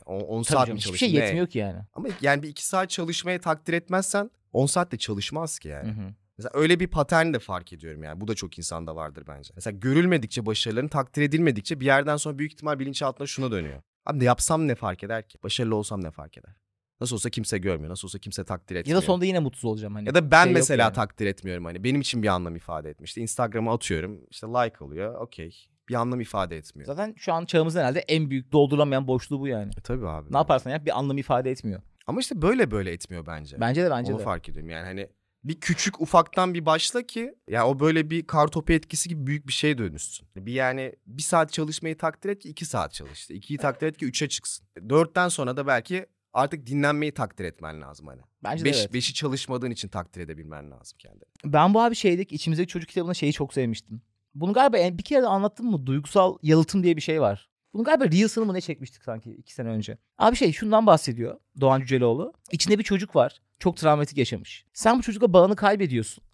10 0.06 0.42
Tabii 0.42 0.44
saat 0.44 0.66
canım, 0.66 0.72
mi 0.74 0.76
hiçbir 0.78 0.86
çalıştın? 0.88 1.06
şey 1.06 1.20
Ne? 1.20 1.24
yetmiyor 1.24 1.46
ki 1.46 1.58
yani. 1.58 1.78
Ama 1.94 2.08
yani 2.20 2.42
bir 2.42 2.48
iki 2.48 2.66
saat 2.66 2.90
çalışmayı 2.90 3.40
takdir 3.40 3.72
etmezsen 3.72 4.30
10 4.52 4.66
saat 4.66 4.92
de 4.92 4.96
çalışmaz 4.96 5.58
ki 5.58 5.68
yani. 5.68 5.88
Hı 5.88 5.92
hı. 5.92 6.12
Mesela 6.38 6.50
öyle 6.54 6.80
bir 6.80 6.86
patern 6.86 7.32
de 7.32 7.38
fark 7.38 7.72
ediyorum 7.72 8.02
yani. 8.02 8.20
Bu 8.20 8.28
da 8.28 8.34
çok 8.34 8.58
insanda 8.58 8.96
vardır 8.96 9.24
bence. 9.28 9.52
Mesela 9.56 9.78
görülmedikçe 9.78 10.46
başarıların 10.46 10.88
takdir 10.88 11.22
edilmedikçe 11.22 11.80
bir 11.80 11.86
yerden 11.86 12.16
sonra 12.16 12.38
büyük 12.38 12.52
ihtimal 12.52 12.78
bilinçaltına 12.78 13.26
şuna 13.26 13.50
dönüyor. 13.50 13.82
Abi 14.06 14.20
de 14.20 14.24
yapsam 14.24 14.68
ne 14.68 14.74
fark 14.74 15.04
eder 15.04 15.28
ki? 15.28 15.38
Başarılı 15.42 15.74
olsam 15.76 16.04
ne 16.04 16.10
fark 16.10 16.38
eder? 16.38 16.54
Nasıl 17.00 17.16
olsa 17.16 17.30
kimse 17.30 17.58
görmüyor. 17.58 17.90
Nasıl 17.90 18.08
olsa 18.08 18.18
kimse 18.18 18.44
takdir 18.44 18.74
Ya 18.74 18.80
etmiyor. 18.80 19.02
da 19.02 19.06
sonunda 19.06 19.24
yine 19.24 19.38
mutsuz 19.38 19.64
olacağım 19.64 19.94
hani. 19.94 20.06
Ya 20.08 20.14
da 20.14 20.30
ben 20.30 20.44
Şey 20.44 20.52
mesela 20.52 20.82
yani. 20.82 20.92
takdir 20.94 21.26
etmiyorum 21.26 21.64
hani. 21.64 21.84
Benim 21.84 22.00
için 22.00 22.22
bir 22.22 22.28
anlam 22.28 22.56
ifade 22.56 22.90
etmişti. 22.90 23.20
Instagram'a 23.20 23.74
atıyorum. 23.74 24.20
işte 24.30 24.46
like 24.46 24.84
oluyor. 24.84 25.14
Okey. 25.14 25.66
Bir 25.88 25.94
anlam 25.94 26.20
ifade 26.20 26.56
etmiyor. 26.56 26.86
Zaten 26.86 27.14
şu 27.18 27.32
an 27.32 27.44
çağımızın 27.44 27.80
herhalde 27.80 27.98
en 28.00 28.30
büyük 28.30 28.52
doldurulamayan 28.52 29.06
boşluğu 29.08 29.40
bu 29.40 29.48
yani. 29.48 29.70
E 29.78 29.80
tabii 29.80 30.08
abi. 30.08 30.32
Ne 30.32 30.36
yaparsan 30.36 30.70
yap 30.70 30.86
bir 30.86 30.98
anlam 30.98 31.18
ifade 31.18 31.50
etmiyor. 31.50 31.82
Ama 32.06 32.20
işte 32.20 32.42
böyle 32.42 32.70
böyle 32.70 32.92
etmiyor 32.92 33.26
bence. 33.26 33.60
Bence 33.60 33.84
de 33.84 33.90
bence 33.90 34.12
Onu 34.12 34.20
de. 34.20 34.24
fark 34.24 34.48
ediyorum 34.48 34.70
yani 34.70 34.84
hani 34.86 35.08
bir 35.48 35.60
küçük 35.60 36.00
ufaktan 36.00 36.54
bir 36.54 36.66
başla 36.66 37.02
ki 37.02 37.34
ya 37.48 37.68
o 37.68 37.80
böyle 37.80 38.10
bir 38.10 38.26
kartopu 38.26 38.72
etkisi 38.72 39.08
gibi 39.08 39.26
büyük 39.26 39.46
bir 39.46 39.52
şeye 39.52 39.78
dönüşsün. 39.78 40.28
Bir 40.36 40.52
yani 40.52 40.92
bir 41.06 41.22
saat 41.22 41.52
çalışmayı 41.52 41.98
takdir 41.98 42.30
et 42.30 42.42
ki 42.42 42.48
iki 42.48 42.64
saat 42.64 42.92
çalış. 42.92 43.12
İşte 43.12 43.34
İkiyi 43.34 43.58
takdir 43.58 43.86
et 43.86 43.96
ki 43.96 44.04
üçe 44.04 44.28
çıksın. 44.28 44.66
Dörtten 44.88 45.28
sonra 45.28 45.56
da 45.56 45.66
belki 45.66 46.06
artık 46.32 46.66
dinlenmeyi 46.66 47.12
takdir 47.12 47.44
etmen 47.44 47.80
lazım 47.80 48.06
hani. 48.06 48.20
Bence 48.44 48.64
de 48.64 48.68
Beş, 48.68 48.76
evet. 48.80 48.94
Beşi 48.94 49.14
çalışmadığın 49.14 49.70
için 49.70 49.88
takdir 49.88 50.20
edebilmen 50.20 50.70
lazım 50.70 50.98
kendini. 50.98 51.24
Ben 51.44 51.74
bu 51.74 51.80
abi 51.80 51.94
şeydeki 51.94 52.34
içimizdeki 52.34 52.68
çocuk 52.68 52.88
kitabında 52.88 53.14
şeyi 53.14 53.32
çok 53.32 53.54
sevmiştim. 53.54 54.02
Bunu 54.34 54.52
galiba 54.52 54.98
bir 54.98 55.04
kere 55.04 55.22
de 55.22 55.26
anlattım 55.26 55.70
mı? 55.70 55.86
Duygusal 55.86 56.38
yalıtım 56.42 56.82
diye 56.82 56.96
bir 56.96 57.00
şey 57.00 57.20
var. 57.20 57.48
Bunu 57.76 57.84
galiba 57.84 58.04
Reels'ını 58.04 58.44
mı 58.44 58.54
ne 58.54 58.60
çekmiştik 58.60 59.02
sanki 59.02 59.30
iki 59.30 59.54
sene 59.54 59.68
önce. 59.68 59.98
Abi 60.18 60.36
şey 60.36 60.52
şundan 60.52 60.86
bahsediyor 60.86 61.40
Doğan 61.60 61.80
Cüceloğlu. 61.80 62.32
İçinde 62.52 62.78
bir 62.78 62.84
çocuk 62.84 63.16
var. 63.16 63.40
Çok 63.58 63.76
travmatik 63.76 64.18
yaşamış. 64.18 64.64
Sen 64.72 64.98
bu 64.98 65.02
çocukla 65.02 65.32
bağını 65.32 65.56
kaybediyorsun. 65.56 66.24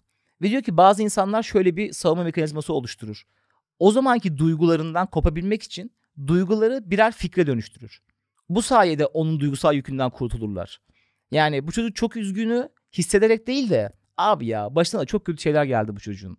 Ve 0.41 0.49
diyor 0.49 0.61
ki 0.61 0.77
bazı 0.77 1.03
insanlar 1.03 1.43
şöyle 1.43 1.75
bir 1.75 1.93
savunma 1.93 2.23
mekanizması 2.23 2.73
oluşturur. 2.73 3.23
O 3.79 3.91
zamanki 3.91 4.37
duygularından 4.37 5.07
kopabilmek 5.07 5.63
için 5.63 5.91
duyguları 6.27 6.91
birer 6.91 7.11
fikre 7.11 7.47
dönüştürür. 7.47 8.01
Bu 8.49 8.61
sayede 8.61 9.05
onun 9.05 9.39
duygusal 9.39 9.75
yükünden 9.75 10.09
kurtulurlar. 10.09 10.81
Yani 11.31 11.67
bu 11.67 11.71
çocuk 11.71 11.95
çok 11.95 12.17
üzgünü 12.17 12.69
hissederek 12.97 13.47
değil 13.47 13.69
de 13.69 13.91
abi 14.17 14.45
ya 14.45 14.75
başına 14.75 15.01
da 15.01 15.05
çok 15.05 15.25
kötü 15.25 15.41
şeyler 15.41 15.63
geldi 15.63 15.95
bu 15.95 15.99
çocuğun. 15.99 16.37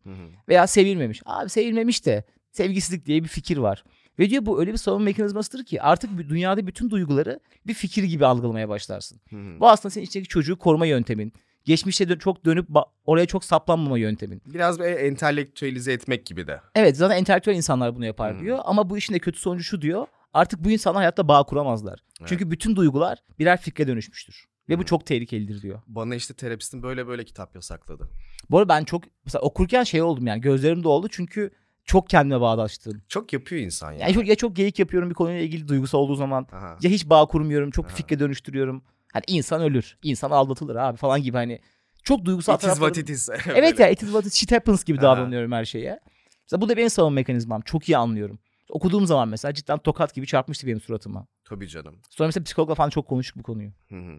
Veya 0.49 0.67
sevilmemiş. 0.67 1.23
Abi 1.25 1.51
sevilmemiş 1.51 2.07
de 2.07 2.25
sevgisizlik 2.53 3.07
diye 3.07 3.23
bir 3.23 3.29
fikir 3.29 3.57
var. 3.57 3.85
Ve 4.19 4.31
diyor 4.31 4.47
bu 4.47 4.61
öyle 4.61 4.73
bir 4.73 4.77
savunma 4.79 5.05
mekanizmasıdır 5.05 5.65
ki 5.65 5.83
artık 5.83 6.19
dünyada 6.19 6.67
bütün 6.67 6.91
duyguları 6.91 7.41
bir 7.67 7.75
fikir 7.75 8.05
gibi 8.05 8.27
algılamaya 8.27 8.69
başlarsın. 8.69 9.21
Bu 9.61 9.69
aslında 9.69 9.91
senin 9.91 10.05
içindeki 10.07 10.29
çocuğu 10.29 10.59
koruma 10.59 10.87
yöntemin. 10.87 11.33
Geçmişte 11.65 12.09
de 12.09 12.19
çok 12.19 12.45
dönüp 12.45 12.69
oraya 13.07 13.27
çok 13.27 13.45
saplanmama 13.45 13.99
yöntemin. 13.99 14.43
Biraz 14.47 14.79
böyle 14.79 14.95
entelektüelize 14.97 15.93
etmek 15.93 16.27
gibi 16.27 16.47
de. 16.47 16.61
Evet 16.75 16.97
zaten 16.97 17.17
entelektüel 17.17 17.55
insanlar 17.57 17.97
bunu 17.97 18.07
yapar 18.07 18.33
Hmm. 18.35 18.41
diyor. 18.41 18.59
Ama 18.65 18.91
bu 18.91 18.99
işin 18.99 19.15
de 19.15 19.19
kötü 19.19 19.39
sonucu 19.41 19.65
şu 19.65 19.83
diyor. 19.83 20.07
Artık 20.35 20.65
bu 20.65 20.71
insanlar 20.71 20.97
hayatta 21.01 21.29
bağ 21.29 21.43
kuramazlar. 21.43 22.01
Çünkü 22.27 22.51
bütün 22.51 22.77
duygular 22.77 23.19
birer 23.39 23.61
fikre 23.61 23.87
dönüşmüştür. 23.87 24.45
Ve 24.69 24.75
bu 24.75 24.79
Hmm. 24.81 24.85
çok 24.87 25.07
tehlikelidir 25.07 25.63
diyor. 25.63 25.83
Bana 25.87 26.15
işte 26.15 26.35
terapistim 26.35 26.83
böyle 26.83 27.07
böyle 27.07 27.25
kitap 27.25 27.55
yasakladı. 27.55 28.09
Bu 28.51 28.59
arada 28.59 28.69
ben 28.69 28.85
çok 28.85 29.05
mesela 29.25 29.43
okurken 29.43 29.85
şey 29.85 30.03
oldum 30.03 30.27
yani 30.27 30.41
gözlerim 30.41 30.85
doldu 30.85 31.09
çünkü 31.11 31.51
çok 31.85 32.09
kendime 32.11 32.41
bağdaştım. 32.41 33.03
Çok 33.09 33.33
yapıyor 33.33 33.63
insan 33.63 33.93
ya. 33.93 33.99
Yani 33.99 34.15
çok, 34.15 34.27
ya 34.27 34.35
çok 34.35 34.57
geyik 34.57 34.79
yapıyorum 34.79 35.11
bir 35.11 35.15
konuyla 35.15 35.41
ilgili 35.41 35.69
duygusu 35.69 35.99
olduğu 35.99 36.15
zaman 36.15 36.47
Aha. 36.53 36.77
ya 36.83 36.91
hiç 36.91 37.09
bağ 37.11 37.27
kurmuyorum 37.27 37.71
çok 37.71 37.87
Aha. 37.87 37.95
fikre 37.95 38.19
dönüştürüyorum. 38.19 38.83
Hani 39.13 39.25
insan 39.27 39.63
ölür, 39.63 39.99
insan 40.03 40.31
aldatılır 40.31 40.77
abi 40.77 40.97
falan 40.97 41.23
gibi 41.23 41.37
hani 41.37 41.61
çok 42.05 42.25
duygusal 42.25 42.55
It 42.55 42.65
is 42.65 42.73
what 42.75 42.99
it 42.99 43.11
is. 43.11 43.29
Evet 43.55 43.79
ya 43.79 43.89
it 43.89 44.03
is 44.03 44.09
what 44.09 44.27
it 44.27 44.33
shit 44.33 44.53
happens 44.53 44.85
gibi 44.85 44.97
Ha. 44.97 45.03
davranıyorum 45.03 45.53
her 45.53 45.65
şeye. 45.65 46.01
Mesela 46.43 46.61
bu 46.61 46.69
da 46.69 46.77
benim 46.77 46.91
savunma 46.91 47.15
mekanizmam. 47.15 47.61
Çok 47.61 47.89
iyi 47.89 47.97
anlıyorum. 47.97 48.39
Okuduğum 48.69 49.07
zaman 49.07 49.29
mesela 49.29 49.55
cidden 49.55 49.79
tokat 49.79 50.15
gibi 50.15 50.27
çarpmıştı 50.27 50.67
benim 50.67 50.81
suratıma. 50.81 51.27
Tabii 51.45 51.69
canım. 51.69 51.97
Sonra 52.11 52.27
mesela 52.29 52.45
psikologla 52.45 52.75
falan 52.75 52.91
çok 52.91 53.09
konuştuk 53.09 53.39
bu 53.39 53.43
konuyu. 53.43 53.71
Hı 53.89 53.95
hı. 53.97 54.17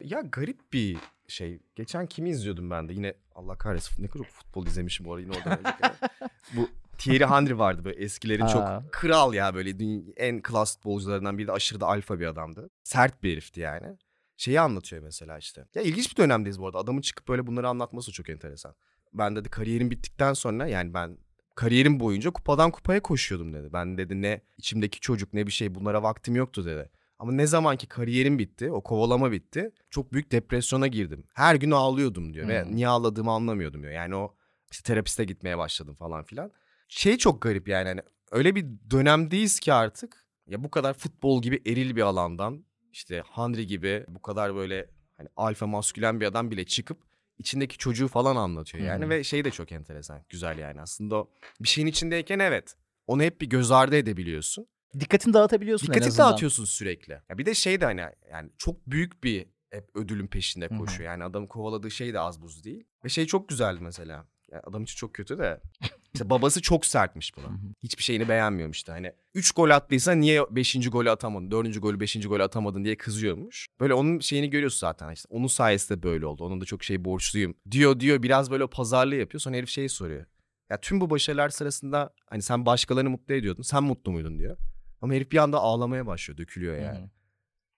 Ya 0.00 0.20
garip 0.20 0.72
bir 0.72 0.96
şey. 1.28 1.60
Geçen 1.76 2.06
kimi 2.06 2.30
izliyordum 2.30 2.70
ben 2.70 2.88
de? 2.88 2.92
Yine 2.92 3.14
Allah 3.34 3.58
kahretsin 3.58 4.02
ne 4.02 4.08
kadar 4.08 4.24
futbol 4.24 4.66
izlemişim 4.66 5.06
bu 5.06 5.14
arada 5.14 5.22
yine 5.22 5.32
oradan 5.36 5.58
bu 6.56 6.68
Thierry 6.98 7.26
Henry 7.26 7.58
vardı 7.58 7.84
böyle 7.84 8.04
eskilerin 8.04 8.46
çok 8.46 8.92
kral 8.92 9.34
ya 9.34 9.54
böyle 9.54 9.70
en 10.16 10.42
klas 10.42 10.74
futbolcularından 10.76 11.38
biri 11.38 11.46
de 11.46 11.52
aşırı 11.52 11.80
da 11.80 11.86
alfa 11.86 12.20
bir 12.20 12.26
adamdı. 12.26 12.70
Sert 12.84 13.22
bir 13.22 13.32
herifti 13.32 13.60
yani. 13.60 13.96
Şeyi 14.36 14.60
anlatıyor 14.60 15.02
mesela 15.02 15.38
işte. 15.38 15.66
Ya 15.74 15.82
ilginç 15.82 16.12
bir 16.12 16.16
dönemdeyiz 16.16 16.60
bu 16.60 16.66
arada. 16.66 16.78
Adamın 16.78 17.00
çıkıp 17.00 17.28
böyle 17.28 17.46
bunları 17.46 17.68
anlatması 17.68 18.12
çok 18.12 18.28
enteresan. 18.28 18.74
Ben 19.12 19.36
dedi 19.36 19.48
kariyerim 19.48 19.90
bittikten 19.90 20.32
sonra 20.32 20.66
yani 20.66 20.94
ben 20.94 21.18
kariyerim 21.54 22.00
boyunca 22.00 22.30
kupadan 22.30 22.70
kupaya 22.70 23.02
koşuyordum 23.02 23.52
dedi. 23.54 23.72
Ben 23.72 23.98
dedi 23.98 24.22
ne 24.22 24.40
içimdeki 24.58 25.00
çocuk 25.00 25.32
ne 25.34 25.46
bir 25.46 25.52
şey 25.52 25.74
bunlara 25.74 26.02
vaktim 26.02 26.36
yoktu 26.36 26.64
dedi. 26.66 26.90
Ama 27.18 27.32
ne 27.32 27.46
zaman 27.46 27.76
ki 27.76 27.86
kariyerim 27.86 28.38
bitti, 28.38 28.70
o 28.72 28.82
kovalama 28.82 29.32
bitti, 29.32 29.70
çok 29.90 30.12
büyük 30.12 30.32
depresyona 30.32 30.86
girdim. 30.86 31.24
Her 31.34 31.54
gün 31.54 31.70
ağlıyordum 31.70 32.34
diyor 32.34 32.48
ve 32.48 32.62
Hmm. 32.64 32.76
niye 32.76 32.88
ağladığımı 32.88 33.30
anlamıyordum 33.30 33.82
diyor. 33.82 33.92
Yani 33.92 34.16
o 34.16 34.34
işte 34.72 34.82
terapiste 34.82 35.24
gitmeye 35.24 35.58
başladım 35.58 35.94
falan 35.94 36.24
filan. 36.24 36.52
Şey 36.88 37.18
çok 37.18 37.42
garip 37.42 37.68
yani 37.68 37.88
hani 37.88 38.00
öyle 38.30 38.54
bir 38.54 38.66
dönemdeyiz 38.90 39.60
ki 39.60 39.72
artık 39.72 40.26
ya 40.46 40.64
bu 40.64 40.70
kadar 40.70 40.94
futbol 40.94 41.42
gibi 41.42 41.62
eril 41.66 41.96
bir 41.96 42.02
alandan 42.02 42.64
işte 42.92 43.22
Henry 43.30 43.66
gibi 43.66 44.04
bu 44.08 44.22
kadar 44.22 44.54
böyle 44.54 44.90
hani 45.16 45.28
alfa 45.36 45.66
maskülen 45.66 46.20
bir 46.20 46.26
adam 46.26 46.50
bile 46.50 46.64
çıkıp 46.64 46.98
içindeki 47.38 47.78
çocuğu 47.78 48.08
falan 48.08 48.36
anlatıyor 48.36 48.84
yani 48.84 49.04
hı. 49.04 49.10
ve 49.10 49.24
şey 49.24 49.44
de 49.44 49.50
çok 49.50 49.72
enteresan, 49.72 50.24
güzel 50.28 50.58
yani 50.58 50.80
aslında 50.80 51.16
o 51.16 51.30
bir 51.60 51.68
şeyin 51.68 51.88
içindeyken 51.88 52.38
evet 52.38 52.76
onu 53.06 53.22
hep 53.22 53.40
bir 53.40 53.46
göz 53.46 53.70
ardı 53.70 53.96
edebiliyorsun. 53.96 54.66
Dikkatini 55.00 55.34
dağıtabiliyorsun 55.34 55.86
en 55.86 55.94
Dikkati 55.94 56.08
azından. 56.08 56.30
dağıtıyorsun 56.30 56.64
sürekli. 56.64 57.12
Ya 57.28 57.38
bir 57.38 57.46
de 57.46 57.54
şey 57.54 57.80
de 57.80 57.84
hani 57.84 58.00
yani 58.30 58.50
çok 58.58 58.86
büyük 58.86 59.24
bir 59.24 59.46
hep 59.70 59.96
ödülün 59.96 60.26
peşinde 60.26 60.68
koşuyor. 60.68 61.10
Yani 61.10 61.24
adamın 61.24 61.46
kovaladığı 61.46 61.90
şey 61.90 62.14
de 62.14 62.20
az 62.20 62.42
buz 62.42 62.64
değil. 62.64 62.84
Ve 63.04 63.08
şey 63.08 63.26
çok 63.26 63.48
güzeldi 63.48 63.80
mesela. 63.82 64.26
Yani 64.52 64.62
adam 64.66 64.82
için 64.82 64.96
çok 64.96 65.14
kötü 65.14 65.38
de. 65.38 65.60
İşte 66.14 66.30
babası 66.30 66.62
çok 66.62 66.86
sertmiş 66.86 67.36
buna. 67.36 67.46
Hiçbir 67.82 68.02
şeyini 68.02 68.28
beğenmiyormuş 68.28 68.76
işte. 68.76 68.92
Hani 68.92 69.12
3 69.34 69.52
gol 69.52 69.70
attıysa 69.70 70.12
niye 70.12 70.42
5. 70.50 70.90
golü 70.90 71.10
atamadın? 71.10 71.50
4. 71.50 71.82
golü 71.82 72.00
5. 72.00 72.20
golü 72.20 72.42
atamadın 72.42 72.84
diye 72.84 72.96
kızıyormuş. 72.96 73.66
Böyle 73.80 73.94
onun 73.94 74.20
şeyini 74.20 74.50
görüyorsun 74.50 74.78
zaten 74.78 75.12
işte. 75.12 75.26
Onun 75.30 75.46
sayesinde 75.46 76.02
böyle 76.02 76.26
oldu. 76.26 76.44
Onun 76.44 76.60
da 76.60 76.64
çok 76.64 76.84
şey 76.84 77.04
borçluyum. 77.04 77.54
Diyor 77.70 78.00
diyor 78.00 78.22
biraz 78.22 78.50
böyle 78.50 78.66
pazarlığı 78.66 79.14
yapıyor. 79.14 79.40
Sonra 79.40 79.56
herif 79.56 79.68
şeyi 79.68 79.88
soruyor. 79.88 80.26
Ya 80.70 80.80
tüm 80.80 81.00
bu 81.00 81.10
başarılar 81.10 81.48
sırasında 81.48 82.10
hani 82.30 82.42
sen 82.42 82.66
başkalarını 82.66 83.10
mutlu 83.10 83.34
ediyordun. 83.34 83.62
Sen 83.62 83.82
mutlu 83.82 84.12
muydun 84.12 84.38
diyor. 84.38 84.56
Ama 85.00 85.14
herif 85.14 85.32
bir 85.32 85.38
anda 85.38 85.58
ağlamaya 85.58 86.06
başlıyor. 86.06 86.38
Dökülüyor 86.38 86.76
yani. 86.76 86.98
hı. 86.98 87.10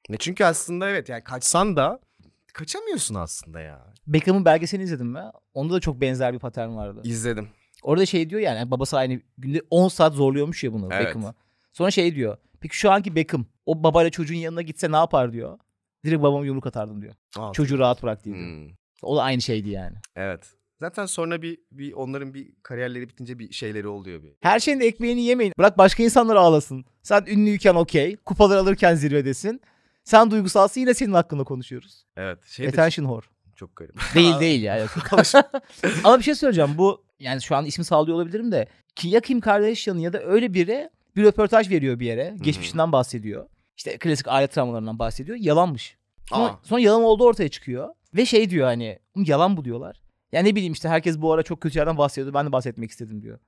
Ne 0.08 0.16
çünkü 0.16 0.44
aslında 0.44 0.88
evet 0.90 1.08
yani 1.08 1.24
kaçsan 1.24 1.76
da 1.76 2.00
kaçamıyorsun 2.58 3.14
aslında 3.14 3.60
ya. 3.60 3.92
Beckham'ın 4.06 4.44
belgeselini 4.44 4.84
izledin 4.84 5.06
mi? 5.06 5.22
Onda 5.54 5.74
da 5.74 5.80
çok 5.80 6.00
benzer 6.00 6.34
bir 6.34 6.38
patern 6.38 6.76
vardı. 6.76 7.00
İzledim. 7.04 7.48
Orada 7.82 8.06
şey 8.06 8.30
diyor 8.30 8.40
yani 8.40 8.70
babası 8.70 8.96
aynı 8.96 9.20
günde 9.38 9.62
10 9.70 9.88
saat 9.88 10.14
zorluyormuş 10.14 10.64
ya 10.64 10.72
bunu 10.72 10.88
Evet. 10.92 11.06
Beckham'ı. 11.06 11.34
Sonra 11.72 11.90
şey 11.90 12.14
diyor. 12.14 12.36
Peki 12.60 12.76
şu 12.76 12.90
anki 12.90 13.14
Beckham 13.16 13.44
o 13.66 13.82
babayla 13.82 14.10
çocuğun 14.10 14.34
yanına 14.36 14.62
gitse 14.62 14.92
ne 14.92 14.96
yapar 14.96 15.32
diyor. 15.32 15.58
Direkt 16.04 16.22
babama 16.22 16.46
yumruk 16.46 16.66
atardım 16.66 17.02
diyor. 17.02 17.14
Aa, 17.38 17.52
Çocuğu 17.52 17.78
rahat 17.78 18.02
bırak 18.02 18.24
diye. 18.24 18.34
diyor. 18.34 18.46
Hmm, 18.48 18.68
O 19.02 19.16
da 19.16 19.22
aynı 19.22 19.40
şeydi 19.42 19.70
yani. 19.70 19.96
Evet. 20.16 20.54
Zaten 20.80 21.06
sonra 21.06 21.42
bir, 21.42 21.58
bir 21.72 21.92
onların 21.92 22.34
bir 22.34 22.52
kariyerleri 22.62 23.08
bitince 23.08 23.38
bir 23.38 23.52
şeyleri 23.52 23.88
oluyor 23.88 24.22
bir. 24.22 24.32
Her 24.40 24.60
şeyin 24.60 24.80
ekmeğini 24.80 25.20
yemeyin. 25.22 25.52
Bırak 25.58 25.78
başka 25.78 26.02
insanlar 26.02 26.36
ağlasın. 26.36 26.84
Sen 27.02 27.24
ünlüyken 27.26 27.74
okey. 27.74 28.16
Kupalar 28.16 28.56
alırken 28.56 28.94
zirvedesin. 28.94 29.60
Sen 30.08 30.30
duygusalsın 30.30 30.80
yine 30.80 30.94
senin 30.94 31.12
hakkında 31.12 31.44
konuşuyoruz. 31.44 32.04
Evet. 32.16 32.44
Şey 32.46 32.66
de 32.66 32.70
Attention 32.70 33.04
whore. 33.04 33.26
çok 33.56 33.76
garip. 33.76 33.96
Değil 34.14 34.40
değil 34.40 34.62
ya. 34.62 34.86
Ama 36.04 36.18
bir 36.18 36.24
şey 36.24 36.34
söyleyeceğim. 36.34 36.70
Bu 36.78 37.04
yani 37.20 37.42
şu 37.42 37.56
an 37.56 37.64
ismi 37.64 37.84
sağlıyor 37.84 38.16
olabilirim 38.16 38.52
de. 38.52 38.66
Ki 38.96 39.08
ya 39.08 39.20
Kim 39.20 39.40
Kardashian 39.40 39.98
ya 39.98 40.12
da 40.12 40.22
öyle 40.22 40.54
biri 40.54 40.90
bir 41.16 41.24
röportaj 41.24 41.70
veriyor 41.70 42.00
bir 42.00 42.06
yere. 42.06 42.34
Geçmişinden 42.40 42.92
bahsediyor. 42.92 43.48
İşte 43.76 43.98
klasik 43.98 44.28
aile 44.28 44.46
travmalarından 44.46 44.98
bahsediyor. 44.98 45.38
Yalanmış. 45.40 45.96
Sonra, 46.28 46.44
Aa. 46.44 46.58
sonra 46.62 46.80
yalan 46.80 47.02
olduğu 47.02 47.24
ortaya 47.24 47.48
çıkıyor. 47.48 47.88
Ve 48.14 48.26
şey 48.26 48.50
diyor 48.50 48.66
hani 48.66 48.98
"Oğlum 49.16 49.24
yalan 49.28 49.56
bu 49.56 49.64
diyorlar. 49.64 50.00
Ya 50.32 50.42
ne 50.42 50.54
bileyim 50.54 50.72
işte 50.72 50.88
herkes 50.88 51.18
bu 51.20 51.32
ara 51.32 51.42
çok 51.42 51.60
kötü 51.60 51.78
yerden 51.78 51.98
bahsediyordu. 51.98 52.34
Ben 52.34 52.46
de 52.46 52.52
bahsetmek 52.52 52.90
istedim 52.90 53.22
diyor. 53.22 53.38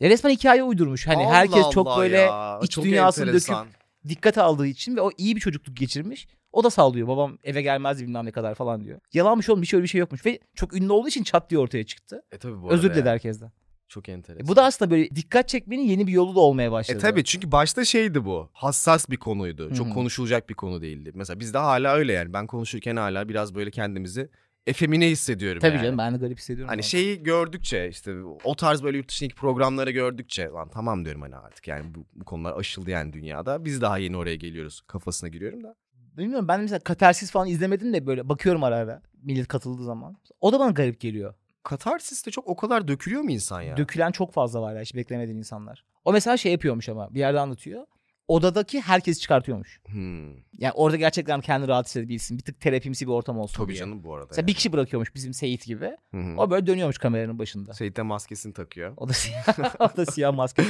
Ya 0.00 0.10
resmen 0.10 0.30
hikaye 0.30 0.62
uydurmuş. 0.62 1.06
Hani 1.06 1.24
Allah 1.26 1.32
herkes 1.32 1.70
çok 1.70 1.86
Allah 1.86 1.98
böyle 1.98 2.18
ya, 2.18 2.60
iç 2.62 2.70
çok 2.70 2.84
dünyasını 2.84 3.24
enteresan. 3.24 3.66
döküp 3.66 3.81
dikkat 4.08 4.38
aldığı 4.38 4.66
için 4.66 4.96
ve 4.96 5.00
o 5.00 5.10
iyi 5.18 5.36
bir 5.36 5.40
çocukluk 5.40 5.76
geçirmiş. 5.76 6.28
O 6.52 6.64
da 6.64 6.70
sallıyor. 6.70 7.08
Babam 7.08 7.38
eve 7.44 7.62
gelmezdi 7.62 8.02
bilmem 8.02 8.26
ne 8.26 8.30
kadar 8.30 8.54
falan 8.54 8.84
diyor. 8.84 9.00
Yalanmış 9.12 9.48
oğlum 9.50 9.62
bir 9.62 9.66
şey 9.66 9.76
öyle 9.76 9.84
bir 9.84 9.88
şey 9.88 9.98
yokmuş. 9.98 10.26
Ve 10.26 10.38
çok 10.54 10.74
ünlü 10.76 10.92
olduğu 10.92 11.08
için 11.08 11.22
çat 11.22 11.50
diye 11.50 11.60
ortaya 11.60 11.84
çıktı. 11.86 12.22
E 12.32 12.38
tabii 12.38 12.62
bu 12.62 12.70
Özür 12.70 12.94
diledi 12.94 13.06
ya. 13.06 13.12
herkesten. 13.14 13.52
Çok 13.88 14.08
enteresan. 14.08 14.46
E 14.46 14.48
bu 14.48 14.56
da 14.56 14.64
aslında 14.64 14.90
böyle 14.90 15.10
dikkat 15.16 15.48
çekmenin 15.48 15.82
yeni 15.82 16.06
bir 16.06 16.12
yolu 16.12 16.34
da 16.34 16.40
olmaya 16.40 16.72
başladı. 16.72 16.98
E 16.98 17.00
tabii 17.00 17.24
çünkü 17.24 17.52
başta 17.52 17.84
şeydi 17.84 18.24
bu. 18.24 18.50
Hassas 18.52 19.10
bir 19.10 19.16
konuydu. 19.16 19.74
Çok 19.74 19.94
konuşulacak 19.94 20.48
bir 20.48 20.54
konu 20.54 20.82
değildi. 20.82 21.10
Mesela 21.14 21.40
bizde 21.40 21.58
hala 21.58 21.94
öyle 21.94 22.12
yani. 22.12 22.32
Ben 22.32 22.46
konuşurken 22.46 22.96
hala 22.96 23.28
biraz 23.28 23.54
böyle 23.54 23.70
kendimizi 23.70 24.28
efemine 24.66 25.10
hissediyorum 25.10 25.60
Tabii 25.60 25.76
yani. 25.76 25.84
canım 25.84 25.98
ben 25.98 26.14
de 26.14 26.18
garip 26.18 26.38
hissediyorum. 26.38 26.68
Hani 26.68 26.78
bazen. 26.78 26.88
şeyi 26.88 27.22
gördükçe 27.22 27.88
işte 27.88 28.14
o 28.44 28.54
tarz 28.54 28.82
böyle 28.82 28.96
yurt 28.96 29.08
dışındaki 29.08 29.34
programları 29.34 29.90
gördükçe 29.90 30.46
lan 30.46 30.68
tamam 30.68 31.04
diyorum 31.04 31.22
hani 31.22 31.36
artık 31.36 31.68
yani 31.68 31.94
bu, 31.94 32.06
bu 32.14 32.24
konular 32.24 32.56
aşıldı 32.58 32.90
yani 32.90 33.12
dünyada. 33.12 33.64
Biz 33.64 33.80
daha 33.80 33.98
yeni 33.98 34.16
oraya 34.16 34.36
geliyoruz 34.36 34.80
kafasına 34.80 35.28
giriyorum 35.28 35.64
da. 35.64 35.74
Bilmiyorum 36.16 36.48
ben 36.48 36.60
mesela 36.60 36.78
Katarsis 36.78 37.30
falan 37.30 37.48
izlemedim 37.48 37.92
de 37.92 38.06
böyle 38.06 38.28
bakıyorum 38.28 38.64
ara 38.64 38.76
ara 38.76 39.02
millet 39.22 39.48
katıldığı 39.48 39.84
zaman. 39.84 40.16
O 40.40 40.52
da 40.52 40.60
bana 40.60 40.70
garip 40.70 41.00
geliyor. 41.00 41.34
Katarsis'te 41.62 42.30
çok 42.30 42.48
o 42.48 42.56
kadar 42.56 42.88
dökülüyor 42.88 43.22
mu 43.22 43.30
insan 43.30 43.62
ya? 43.62 43.76
Dökülen 43.76 44.10
çok 44.10 44.32
fazla 44.32 44.62
var 44.62 44.74
ya 44.74 44.82
hiç 44.82 44.94
beklemediğin 44.94 45.38
insanlar. 45.38 45.84
O 46.04 46.12
mesela 46.12 46.36
şey 46.36 46.52
yapıyormuş 46.52 46.88
ama 46.88 47.14
bir 47.14 47.18
yerde 47.18 47.40
anlatıyor. 47.40 47.86
Odadaki 48.28 48.80
herkes 48.80 49.20
çıkartıyormuş. 49.20 49.80
Hmm. 49.86 50.32
Yani 50.58 50.72
orada 50.74 50.96
gerçekten 50.96 51.40
kendini 51.40 51.68
rahat 51.68 51.86
hissedebilsin. 51.86 52.38
Bir 52.38 52.42
tık 52.42 52.60
terapimsi 52.60 53.06
bir 53.06 53.12
ortam 53.12 53.38
olsun 53.38 53.56
Tabii 53.56 53.72
diye. 53.72 53.78
canım 53.78 54.04
bu 54.04 54.14
arada. 54.14 54.26
Mesela 54.30 54.46
bir 54.46 54.54
kişi 54.54 54.72
bırakıyormuş 54.72 55.14
bizim 55.14 55.34
Seyit 55.34 55.66
gibi. 55.66 55.96
Hı 56.10 56.16
hı. 56.16 56.36
O 56.36 56.50
böyle 56.50 56.66
dönüyormuş 56.66 56.98
kameranın 56.98 57.38
başında. 57.38 57.74
Seyit 57.74 57.96
de 57.96 58.02
maskesini 58.02 58.52
takıyor. 58.52 58.92
O 58.96 59.08
da 59.08 59.12
siyah, 59.12 59.74
o 59.80 59.96
da 59.96 60.06
siyah 60.06 60.34
maske. 60.34 60.64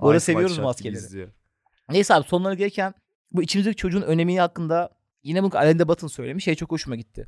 Bu 0.00 0.08
arada 0.08 0.20
seviyoruz 0.20 0.58
maskeleri. 0.58 1.28
Neyse 1.90 2.14
abi 2.14 2.28
sonlara 2.28 2.54
gelirken 2.54 2.94
bu 3.32 3.42
içimizdeki 3.42 3.76
çocuğun 3.76 4.02
önemi 4.02 4.40
hakkında 4.40 4.90
yine 5.22 5.42
bunu 5.42 5.56
Alain 5.56 5.78
de 5.78 5.88
Botton 5.88 6.08
söylemiş. 6.08 6.44
Şey 6.44 6.54
çok 6.54 6.70
hoşuma 6.70 6.96
gitti. 6.96 7.26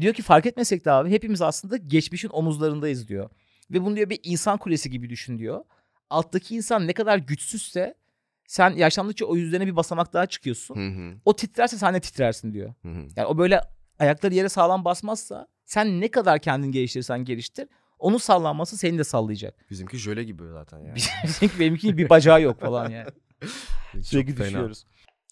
Diyor 0.00 0.14
ki 0.14 0.22
fark 0.22 0.46
etmesek 0.46 0.84
de 0.84 0.90
abi 0.90 1.10
hepimiz 1.10 1.42
aslında 1.42 1.76
geçmişin 1.76 2.28
omuzlarındayız 2.28 3.08
diyor. 3.08 3.30
Ve 3.70 3.82
bunu 3.82 3.96
diyor 3.96 4.10
bir 4.10 4.20
insan 4.22 4.58
kulesi 4.58 4.90
gibi 4.90 5.10
düşün 5.10 5.38
diyor. 5.38 5.64
Alttaki 6.10 6.56
insan 6.56 6.86
ne 6.86 6.92
kadar 6.92 7.18
güçsüzse 7.18 7.94
sen 8.52 8.70
yaşlandıkça 8.70 9.24
o 9.24 9.36
yüzlerine 9.36 9.66
bir 9.66 9.76
basamak 9.76 10.12
daha 10.12 10.26
çıkıyorsun. 10.26 10.76
Hı 10.76 11.00
hı. 11.00 11.14
O 11.24 11.36
titrerse 11.36 11.76
sen 11.76 11.94
de 11.94 12.00
titrersin 12.00 12.54
diyor. 12.54 12.74
Hı 12.82 12.88
hı. 12.88 13.06
Yani 13.16 13.26
o 13.26 13.38
böyle 13.38 13.60
ayakları 13.98 14.34
yere 14.34 14.48
sağlam 14.48 14.84
basmazsa 14.84 15.46
sen 15.64 16.00
ne 16.00 16.10
kadar 16.10 16.38
kendini 16.38 16.72
geliştirirsen 16.72 17.24
geliştir 17.24 17.68
onun 17.98 18.18
sallanması 18.18 18.76
seni 18.76 18.98
de 18.98 19.04
sallayacak. 19.04 19.70
Bizimki 19.70 19.96
jöle 19.96 20.24
gibi 20.24 20.42
zaten 20.52 20.78
ya. 20.78 20.94
Bizimki 21.24 21.60
benimki 21.60 21.98
bir 21.98 22.08
bacağı 22.08 22.42
yok 22.42 22.60
falan 22.60 22.90
yani. 22.90 23.08
Sürekli 24.02 24.36
düşüyoruz. 24.36 24.84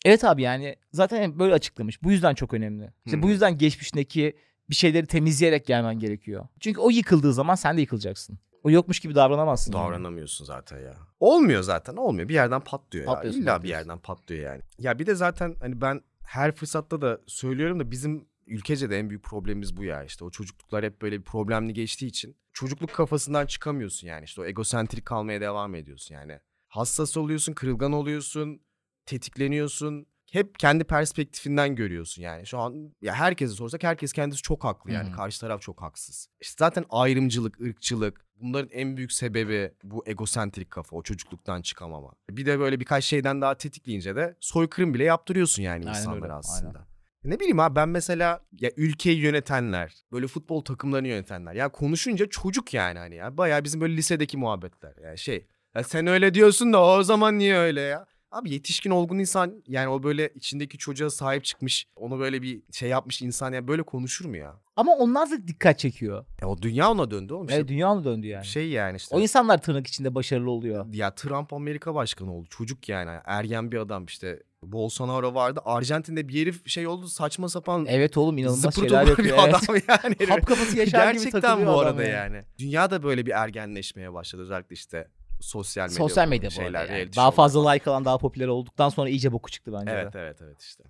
Evet 0.04 0.24
abi 0.24 0.42
yani 0.42 0.76
zaten 0.92 1.38
böyle 1.38 1.54
açıklamış. 1.54 2.02
Bu 2.02 2.10
yüzden 2.10 2.34
çok 2.34 2.54
önemli. 2.54 2.92
İşte 3.06 3.18
Hı. 3.18 3.22
bu 3.22 3.30
yüzden 3.30 3.58
geçmişindeki 3.58 4.36
bir 4.70 4.74
şeyleri 4.74 5.06
temizleyerek 5.06 5.66
gelmen 5.66 5.98
gerekiyor. 5.98 6.48
Çünkü 6.60 6.80
o 6.80 6.90
yıkıldığı 6.90 7.32
zaman 7.32 7.54
sen 7.54 7.76
de 7.76 7.80
yıkılacaksın. 7.80 8.38
O 8.62 8.70
yokmuş 8.70 9.00
gibi 9.00 9.14
davranamazsın. 9.14 9.72
yani. 9.72 9.82
Davranamıyorsun 9.84 10.44
zaten 10.44 10.80
ya. 10.80 10.94
Olmuyor 11.20 11.62
zaten 11.62 11.96
olmuyor. 11.96 12.28
Bir 12.28 12.34
yerden 12.34 12.60
patlıyor 12.60 13.04
ya. 13.06 13.12
Patlıyorsun, 13.14 13.40
İlla 13.40 13.46
bir 13.46 13.52
patlıyorsun. 13.52 13.78
yerden 13.88 13.98
patlıyor 14.02 14.52
yani. 14.52 14.62
Ya 14.78 14.98
bir 14.98 15.06
de 15.06 15.14
zaten 15.14 15.56
hani 15.60 15.80
ben 15.80 16.00
her 16.24 16.54
fırsatta 16.54 17.02
da 17.02 17.20
söylüyorum 17.26 17.80
da 17.80 17.90
bizim 17.90 18.28
ülkece 18.46 18.90
de 18.90 18.98
en 18.98 19.10
büyük 19.10 19.24
problemimiz 19.24 19.76
bu 19.76 19.84
ya. 19.84 20.04
İşte 20.04 20.24
o 20.24 20.30
çocukluklar 20.30 20.84
hep 20.84 21.02
böyle 21.02 21.18
bir 21.18 21.24
problemli 21.24 21.72
geçtiği 21.74 22.06
için 22.06 22.36
çocukluk 22.52 22.92
kafasından 22.94 23.46
çıkamıyorsun 23.46 24.06
yani. 24.08 24.24
İşte 24.24 24.40
o 24.40 24.44
egosentrik 24.44 25.06
kalmaya 25.06 25.40
devam 25.40 25.74
ediyorsun 25.74 26.14
yani. 26.14 26.38
Hassas 26.68 27.16
oluyorsun, 27.16 27.52
kırılgan 27.52 27.92
oluyorsun, 27.92 28.60
tetikleniyorsun. 29.06 30.06
Hep 30.32 30.58
kendi 30.58 30.84
perspektifinden 30.84 31.74
görüyorsun 31.76 32.22
yani. 32.22 32.46
Şu 32.46 32.58
an 32.58 32.94
ya 33.02 33.14
herkese 33.14 33.54
sorsak 33.54 33.82
herkes 33.82 34.12
kendisi 34.12 34.42
çok 34.42 34.64
haklı 34.64 34.92
yani. 34.92 35.10
Hı. 35.10 35.16
Karşı 35.16 35.40
taraf 35.40 35.62
çok 35.62 35.82
haksız. 35.82 36.28
İşte 36.40 36.54
zaten 36.58 36.84
ayrımcılık, 36.90 37.60
ırkçılık 37.60 38.26
bunların 38.40 38.70
en 38.72 38.96
büyük 38.96 39.12
sebebi 39.12 39.72
bu 39.84 40.02
egosentrik 40.06 40.70
kafa, 40.70 40.96
o 40.96 41.02
çocukluktan 41.02 41.62
çıkamama. 41.62 42.12
Bir 42.30 42.46
de 42.46 42.58
böyle 42.60 42.80
birkaç 42.80 43.04
şeyden 43.04 43.40
daha 43.40 43.54
tetikleyince 43.54 44.16
de 44.16 44.36
soykırım 44.40 44.94
bile 44.94 45.04
yaptırıyorsun 45.04 45.62
yani 45.62 45.84
Aynen 45.84 45.90
insanlara 45.90 46.24
öyle, 46.24 46.32
aslında. 46.32 46.86
Ne 47.24 47.40
bileyim 47.40 47.60
abi 47.60 47.76
ben 47.76 47.88
mesela 47.88 48.40
ya 48.60 48.70
ülkeyi 48.76 49.18
yönetenler, 49.18 49.94
böyle 50.12 50.26
futbol 50.26 50.64
takımlarını 50.64 51.08
yönetenler 51.08 51.54
ya 51.54 51.68
konuşunca 51.68 52.26
çocuk 52.26 52.74
yani 52.74 52.98
hani 52.98 53.14
ya 53.14 53.36
bayağı 53.36 53.64
bizim 53.64 53.80
böyle 53.80 53.96
lisedeki 53.96 54.36
muhabbetler 54.36 54.94
yani 55.04 55.18
şey. 55.18 55.46
Ya 55.74 55.82
sen 55.82 56.06
öyle 56.06 56.34
diyorsun 56.34 56.72
da 56.72 56.82
o 56.82 57.02
zaman 57.02 57.38
niye 57.38 57.56
öyle 57.56 57.80
ya? 57.80 58.06
Abi 58.30 58.52
yetişkin 58.52 58.90
olgun 58.90 59.18
insan 59.18 59.62
yani 59.68 59.88
o 59.88 60.02
böyle 60.02 60.28
içindeki 60.34 60.78
çocuğa 60.78 61.10
sahip 61.10 61.44
çıkmış, 61.44 61.86
onu 61.96 62.18
böyle 62.18 62.42
bir 62.42 62.62
şey 62.72 62.88
yapmış 62.88 63.22
insan 63.22 63.52
ya 63.52 63.68
böyle 63.68 63.82
konuşur 63.82 64.24
mu 64.24 64.36
ya? 64.36 64.54
Ama 64.76 64.92
onlar 64.96 65.30
da 65.30 65.48
dikkat 65.48 65.78
çekiyor. 65.78 66.24
Ya 66.42 66.48
o 66.48 66.62
dünya 66.62 66.90
ona 66.90 67.10
döndü 67.10 67.32
oğlum. 67.32 67.46
Evet, 67.50 67.58
işte. 67.60 67.68
dünya 67.68 67.92
ona 67.92 68.04
döndü 68.04 68.26
yani. 68.26 68.44
Şey 68.44 68.68
yani 68.68 68.96
işte. 68.96 69.16
O 69.16 69.20
insanlar 69.20 69.62
tırnak 69.62 69.86
içinde 69.86 70.14
başarılı 70.14 70.50
oluyor. 70.50 70.86
Ya 70.94 71.14
Trump 71.14 71.52
Amerika 71.52 71.94
başkanı 71.94 72.32
oldu. 72.34 72.46
Çocuk 72.50 72.88
yani. 72.88 73.10
Ergen 73.24 73.72
bir 73.72 73.76
adam 73.78 74.04
işte. 74.04 74.42
Bolsonaro 74.62 75.34
vardı. 75.34 75.60
Arjantin'de 75.64 76.28
bir 76.28 76.40
herif 76.40 76.68
şey 76.68 76.86
oldu 76.86 77.08
saçma 77.08 77.48
sapan 77.48 77.86
Evet 77.88 78.16
oğlum 78.16 78.38
inanılmaz 78.38 78.60
zıpır 78.74 78.88
şeyler 78.88 79.06
topur 79.06 79.24
yapıyor. 79.24 79.38
bir 79.38 79.42
Evet. 79.42 79.54
adam 79.68 79.76
yani. 79.88 80.14
herif. 80.18 80.30
Hap 80.30 80.46
kafası 80.46 80.78
yaşar 80.78 81.10
gibi 81.12 81.12
Gerçekten 81.22 81.40
takılıyor 81.40 81.74
bu 81.74 81.80
adam 81.80 81.86
arada 81.88 82.04
yani. 82.04 82.34
yani. 82.36 82.44
Dünya 82.58 82.90
da 82.90 83.02
böyle 83.02 83.26
bir 83.26 83.30
ergenleşmeye 83.30 84.12
başladı. 84.12 84.42
Özellikle 84.42 84.74
işte 84.74 85.08
sosyal 85.40 85.84
medya. 85.84 85.96
Sosyal 85.96 86.28
medya 86.28 86.50
bu 86.50 86.54
şeyler, 86.54 86.80
arada 86.80 86.92
yani. 86.92 87.16
Daha 87.16 87.30
fazla 87.30 87.62
falan. 87.62 87.74
like 87.74 87.90
alan 87.90 88.04
daha 88.04 88.18
popüler 88.18 88.46
olduktan 88.48 88.88
sonra 88.88 89.08
iyice 89.08 89.32
boku 89.32 89.50
çıktı 89.50 89.72
bence 89.72 89.92
Evet 89.92 90.12
de. 90.14 90.18
evet 90.20 90.42
evet 90.42 90.62
işte. 90.62 90.84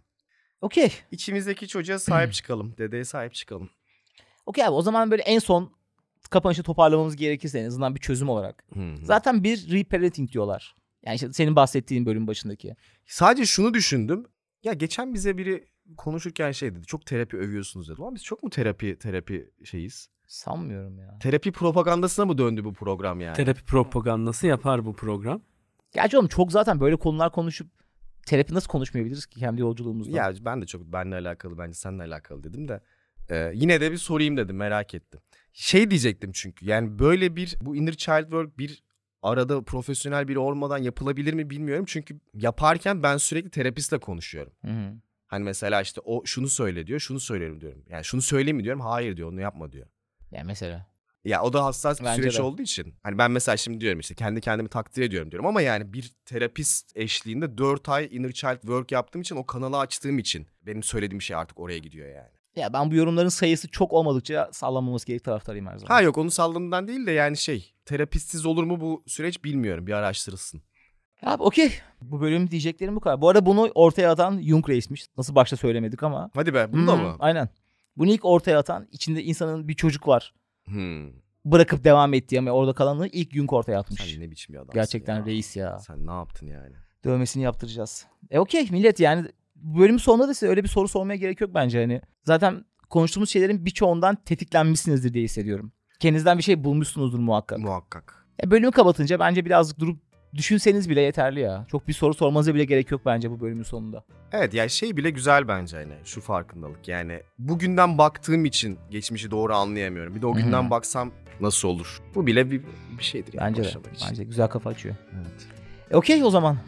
Okey. 0.60 0.92
İçimizdeki 1.10 1.68
çocuğa 1.68 1.98
sahip 1.98 2.32
çıkalım. 2.34 2.74
Dedeye 2.78 3.04
sahip 3.04 3.34
çıkalım. 3.34 3.70
Okey 4.46 4.64
abi 4.64 4.72
o 4.72 4.82
zaman 4.82 5.10
böyle 5.10 5.22
en 5.22 5.38
son 5.38 5.72
kapanışı 6.30 6.62
toparlamamız 6.62 7.16
gerekirse 7.16 7.58
en 7.58 7.64
azından 7.66 7.94
bir 7.94 8.00
çözüm 8.00 8.28
olarak. 8.28 8.64
Zaten 9.02 9.44
bir 9.44 9.72
reparenting 9.72 10.32
diyorlar. 10.32 10.74
Yani 11.02 11.14
işte 11.14 11.32
senin 11.32 11.56
bahsettiğin 11.56 12.06
bölüm 12.06 12.26
başındaki. 12.26 12.76
Sadece 13.06 13.46
şunu 13.46 13.74
düşündüm. 13.74 14.26
Ya 14.62 14.72
geçen 14.72 15.14
bize 15.14 15.36
biri 15.38 15.64
konuşurken 15.96 16.52
şey 16.52 16.74
dedi. 16.74 16.86
Çok 16.86 17.06
terapi 17.06 17.36
övüyorsunuz 17.36 17.88
dedi. 17.88 17.96
Ama 18.02 18.14
biz 18.14 18.24
çok 18.24 18.42
mu 18.42 18.50
terapi 18.50 18.98
terapi 18.98 19.50
şeyiz? 19.64 20.08
Sanmıyorum 20.30 20.98
ya. 20.98 21.18
Terapi 21.18 21.52
propagandasına 21.52 22.26
mı 22.26 22.38
döndü 22.38 22.64
bu 22.64 22.72
program 22.72 23.20
yani? 23.20 23.36
Terapi 23.36 23.64
propagandası 23.64 24.46
yapar 24.46 24.86
bu 24.86 24.92
program. 24.92 25.42
Gerçi 25.92 26.18
oğlum 26.18 26.28
çok 26.28 26.52
zaten 26.52 26.80
böyle 26.80 26.96
konular 26.96 27.32
konuşup 27.32 27.68
terapi 28.26 28.54
nasıl 28.54 28.68
konuşmayabiliriz 28.68 29.26
ki 29.26 29.40
kendi 29.40 29.60
yolculuğumuzda? 29.60 30.16
Ya 30.16 30.32
ben 30.40 30.62
de 30.62 30.66
çok 30.66 30.82
benle 30.82 31.14
alakalı 31.14 31.58
bence 31.58 31.74
seninle 31.74 32.02
alakalı 32.02 32.44
dedim 32.44 32.68
de 32.68 32.80
e, 33.30 33.50
yine 33.54 33.80
de 33.80 33.92
bir 33.92 33.96
sorayım 33.96 34.36
dedim 34.36 34.56
merak 34.56 34.94
ettim. 34.94 35.20
Şey 35.52 35.90
diyecektim 35.90 36.30
çünkü 36.32 36.66
yani 36.66 36.98
böyle 36.98 37.36
bir 37.36 37.56
bu 37.60 37.76
inner 37.76 37.92
child 37.92 38.22
work 38.22 38.58
bir 38.58 38.82
arada 39.22 39.62
profesyonel 39.62 40.28
biri 40.28 40.38
olmadan 40.38 40.78
yapılabilir 40.78 41.34
mi 41.34 41.50
bilmiyorum. 41.50 41.84
Çünkü 41.88 42.20
yaparken 42.34 43.02
ben 43.02 43.16
sürekli 43.16 43.50
terapistle 43.50 43.98
konuşuyorum. 43.98 44.52
Hı 44.64 44.70
hı. 44.70 44.94
Hani 45.26 45.44
mesela 45.44 45.82
işte 45.82 46.00
o 46.04 46.22
şunu 46.24 46.48
söyle 46.48 46.86
diyor 46.86 47.00
şunu 47.00 47.20
söylerim 47.20 47.60
diyorum. 47.60 47.82
Yani 47.88 48.04
şunu 48.04 48.22
söyleyeyim 48.22 48.56
mi 48.56 48.64
diyorum 48.64 48.80
hayır 48.80 49.16
diyor 49.16 49.32
onu 49.32 49.40
yapma 49.40 49.72
diyor. 49.72 49.86
Yani 50.32 50.44
mesela. 50.46 50.86
Ya 51.24 51.42
o 51.42 51.52
da 51.52 51.64
hassas 51.64 52.00
bir 52.00 52.04
Bence 52.04 52.22
süreç 52.22 52.38
de. 52.38 52.42
olduğu 52.42 52.62
için. 52.62 52.94
Hani 53.02 53.18
ben 53.18 53.30
mesela 53.30 53.56
şimdi 53.56 53.80
diyorum 53.80 54.00
işte 54.00 54.14
kendi 54.14 54.40
kendimi 54.40 54.68
takdir 54.68 55.02
ediyorum 55.02 55.30
diyorum. 55.30 55.46
Ama 55.46 55.62
yani 55.62 55.92
bir 55.92 56.12
terapist 56.24 56.96
eşliğinde 56.96 57.58
4 57.58 57.88
ay 57.88 58.08
inner 58.12 58.32
child 58.32 58.60
work 58.60 58.92
yaptığım 58.92 59.20
için 59.22 59.36
o 59.36 59.46
kanalı 59.46 59.78
açtığım 59.78 60.18
için 60.18 60.46
benim 60.62 60.82
söylediğim 60.82 61.22
şey 61.22 61.36
artık 61.36 61.60
oraya 61.60 61.78
gidiyor 61.78 62.08
yani. 62.08 62.28
Ya 62.56 62.72
ben 62.72 62.90
bu 62.90 62.94
yorumların 62.94 63.28
sayısı 63.28 63.68
çok 63.70 63.92
olmadıkça 63.92 64.48
sallanmaması 64.52 65.06
gerek 65.06 65.24
taraftarıyım 65.24 65.66
her 65.66 65.76
zaman. 65.76 65.94
Ha 65.94 66.02
yok 66.02 66.18
onu 66.18 66.30
sallamından 66.30 66.88
değil 66.88 67.06
de 67.06 67.10
yani 67.12 67.36
şey 67.36 67.74
terapistsiz 67.84 68.46
olur 68.46 68.64
mu 68.64 68.80
bu 68.80 69.04
süreç 69.06 69.44
bilmiyorum 69.44 69.86
bir 69.86 69.92
araştırılsın. 69.92 70.62
Abi 71.22 71.42
okey. 71.42 71.72
Bu 72.02 72.20
bölüm 72.20 72.50
diyeceklerim 72.50 72.96
bu 72.96 73.00
kadar. 73.00 73.20
Bu 73.20 73.28
arada 73.28 73.46
bunu 73.46 73.70
ortaya 73.74 74.10
atan 74.10 74.42
Jung 74.42 74.68
Reis'miş. 74.68 75.06
Nasıl 75.16 75.34
başta 75.34 75.56
söylemedik 75.56 76.02
ama. 76.02 76.30
Hadi 76.34 76.54
be 76.54 76.72
bunda 76.72 76.92
Hmm, 76.94 77.00
mı? 77.02 77.16
Aynen. 77.18 77.48
Bunu 77.96 78.10
ilk 78.10 78.24
ortaya 78.24 78.58
atan 78.58 78.88
içinde 78.92 79.22
insanın 79.22 79.68
bir 79.68 79.74
çocuk 79.74 80.08
var. 80.08 80.34
Hmm. 80.64 81.10
Bırakıp 81.44 81.84
devam 81.84 82.14
ettiği 82.14 82.38
ama 82.38 82.50
orada 82.50 82.72
kalanı 82.72 83.08
ilk 83.08 83.34
Jung 83.34 83.52
ortaya 83.52 83.78
atmış. 83.78 84.00
Sen 84.00 84.20
ne 84.20 84.30
biçim 84.30 84.52
bir 84.52 84.58
adamsın 84.58 84.74
Gerçekten 84.74 85.16
ya. 85.16 85.24
reis 85.26 85.56
ya. 85.56 85.78
Sen 85.78 86.06
ne 86.06 86.10
yaptın 86.12 86.46
yani? 86.46 86.74
Dövmesini 87.04 87.42
yaptıracağız. 87.42 88.06
E 88.30 88.38
okey 88.38 88.68
millet 88.70 89.00
yani 89.00 89.26
bu 89.56 89.80
bölümün 89.80 89.98
sonunda 89.98 90.28
da 90.28 90.34
size 90.34 90.48
öyle 90.50 90.62
bir 90.62 90.68
soru 90.68 90.88
sormaya 90.88 91.16
gerek 91.16 91.40
yok 91.40 91.50
bence 91.54 91.80
hani. 91.80 92.00
Zaten 92.24 92.64
konuştuğumuz 92.90 93.30
şeylerin 93.30 93.64
birçoğundan 93.66 94.16
tetiklenmişsinizdir 94.24 95.14
diye 95.14 95.24
hissediyorum. 95.24 95.72
Kendinizden 96.00 96.38
bir 96.38 96.42
şey 96.42 96.64
bulmuşsunuzdur 96.64 97.18
muhakkak. 97.18 97.58
Muhakkak. 97.58 98.26
E, 98.42 98.50
bölümü 98.50 98.70
kapatınca 98.70 99.18
bence 99.18 99.44
birazcık 99.44 99.78
durup 99.78 99.98
düşünseniz 100.34 100.90
bile 100.90 101.00
yeterli 101.00 101.40
ya. 101.40 101.66
Çok 101.70 101.88
bir 101.88 101.92
soru 101.92 102.14
sormanıza 102.14 102.54
bile 102.54 102.64
gerek 102.64 102.90
yok 102.90 103.00
bence 103.06 103.30
bu 103.30 103.40
bölümün 103.40 103.62
sonunda. 103.62 104.04
Evet 104.32 104.54
yani 104.54 104.70
şey 104.70 104.96
bile 104.96 105.10
güzel 105.10 105.48
bence 105.48 105.76
hani 105.76 105.94
şu 106.04 106.20
farkındalık 106.20 106.88
yani 106.88 107.20
bugünden 107.38 107.98
baktığım 107.98 108.44
için 108.44 108.78
geçmişi 108.90 109.30
doğru 109.30 109.54
anlayamıyorum. 109.54 110.14
Bir 110.14 110.22
de 110.22 110.26
o 110.26 110.34
günden 110.34 110.70
baksam 110.70 111.10
nasıl 111.40 111.68
olur? 111.68 112.02
Bu 112.14 112.26
bile 112.26 112.50
bir, 112.50 112.62
bir 112.98 113.04
şeydir 113.04 113.32
yani 113.32 113.48
Bence 113.48 113.64
de. 113.64 113.68
için. 113.68 113.82
Bence 114.10 114.24
güzel 114.24 114.48
kafa 114.48 114.70
açıyor. 114.70 114.94
Evet. 115.14 115.46
E 115.90 115.96
okey 115.96 116.24
o 116.24 116.30
zaman. 116.30 116.58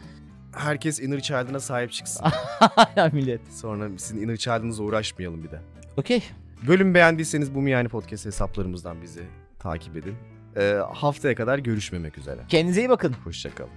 Herkes 0.55 0.99
inner 0.99 1.21
child'ına 1.21 1.59
sahip 1.59 1.91
çıksın. 1.91 2.25
ya 2.95 3.09
millet. 3.13 3.41
Sonra 3.53 3.89
sizin 3.97 4.21
inner 4.21 4.37
child'ınızla 4.37 4.83
uğraşmayalım 4.83 5.43
bir 5.43 5.51
de. 5.51 5.61
Okey. 5.97 6.23
Bölüm 6.67 6.93
beğendiyseniz 6.93 7.55
bu 7.55 7.67
yani 7.67 7.89
podcast 7.89 8.25
hesaplarımızdan 8.25 9.01
bizi 9.01 9.23
takip 9.59 9.97
edin. 9.97 10.15
Ee, 10.57 10.79
haftaya 10.93 11.35
kadar 11.35 11.59
görüşmemek 11.59 12.17
üzere. 12.17 12.39
Kendinize 12.49 12.81
iyi 12.81 12.89
bakın. 12.89 13.15
Hoşçakalın. 13.23 13.71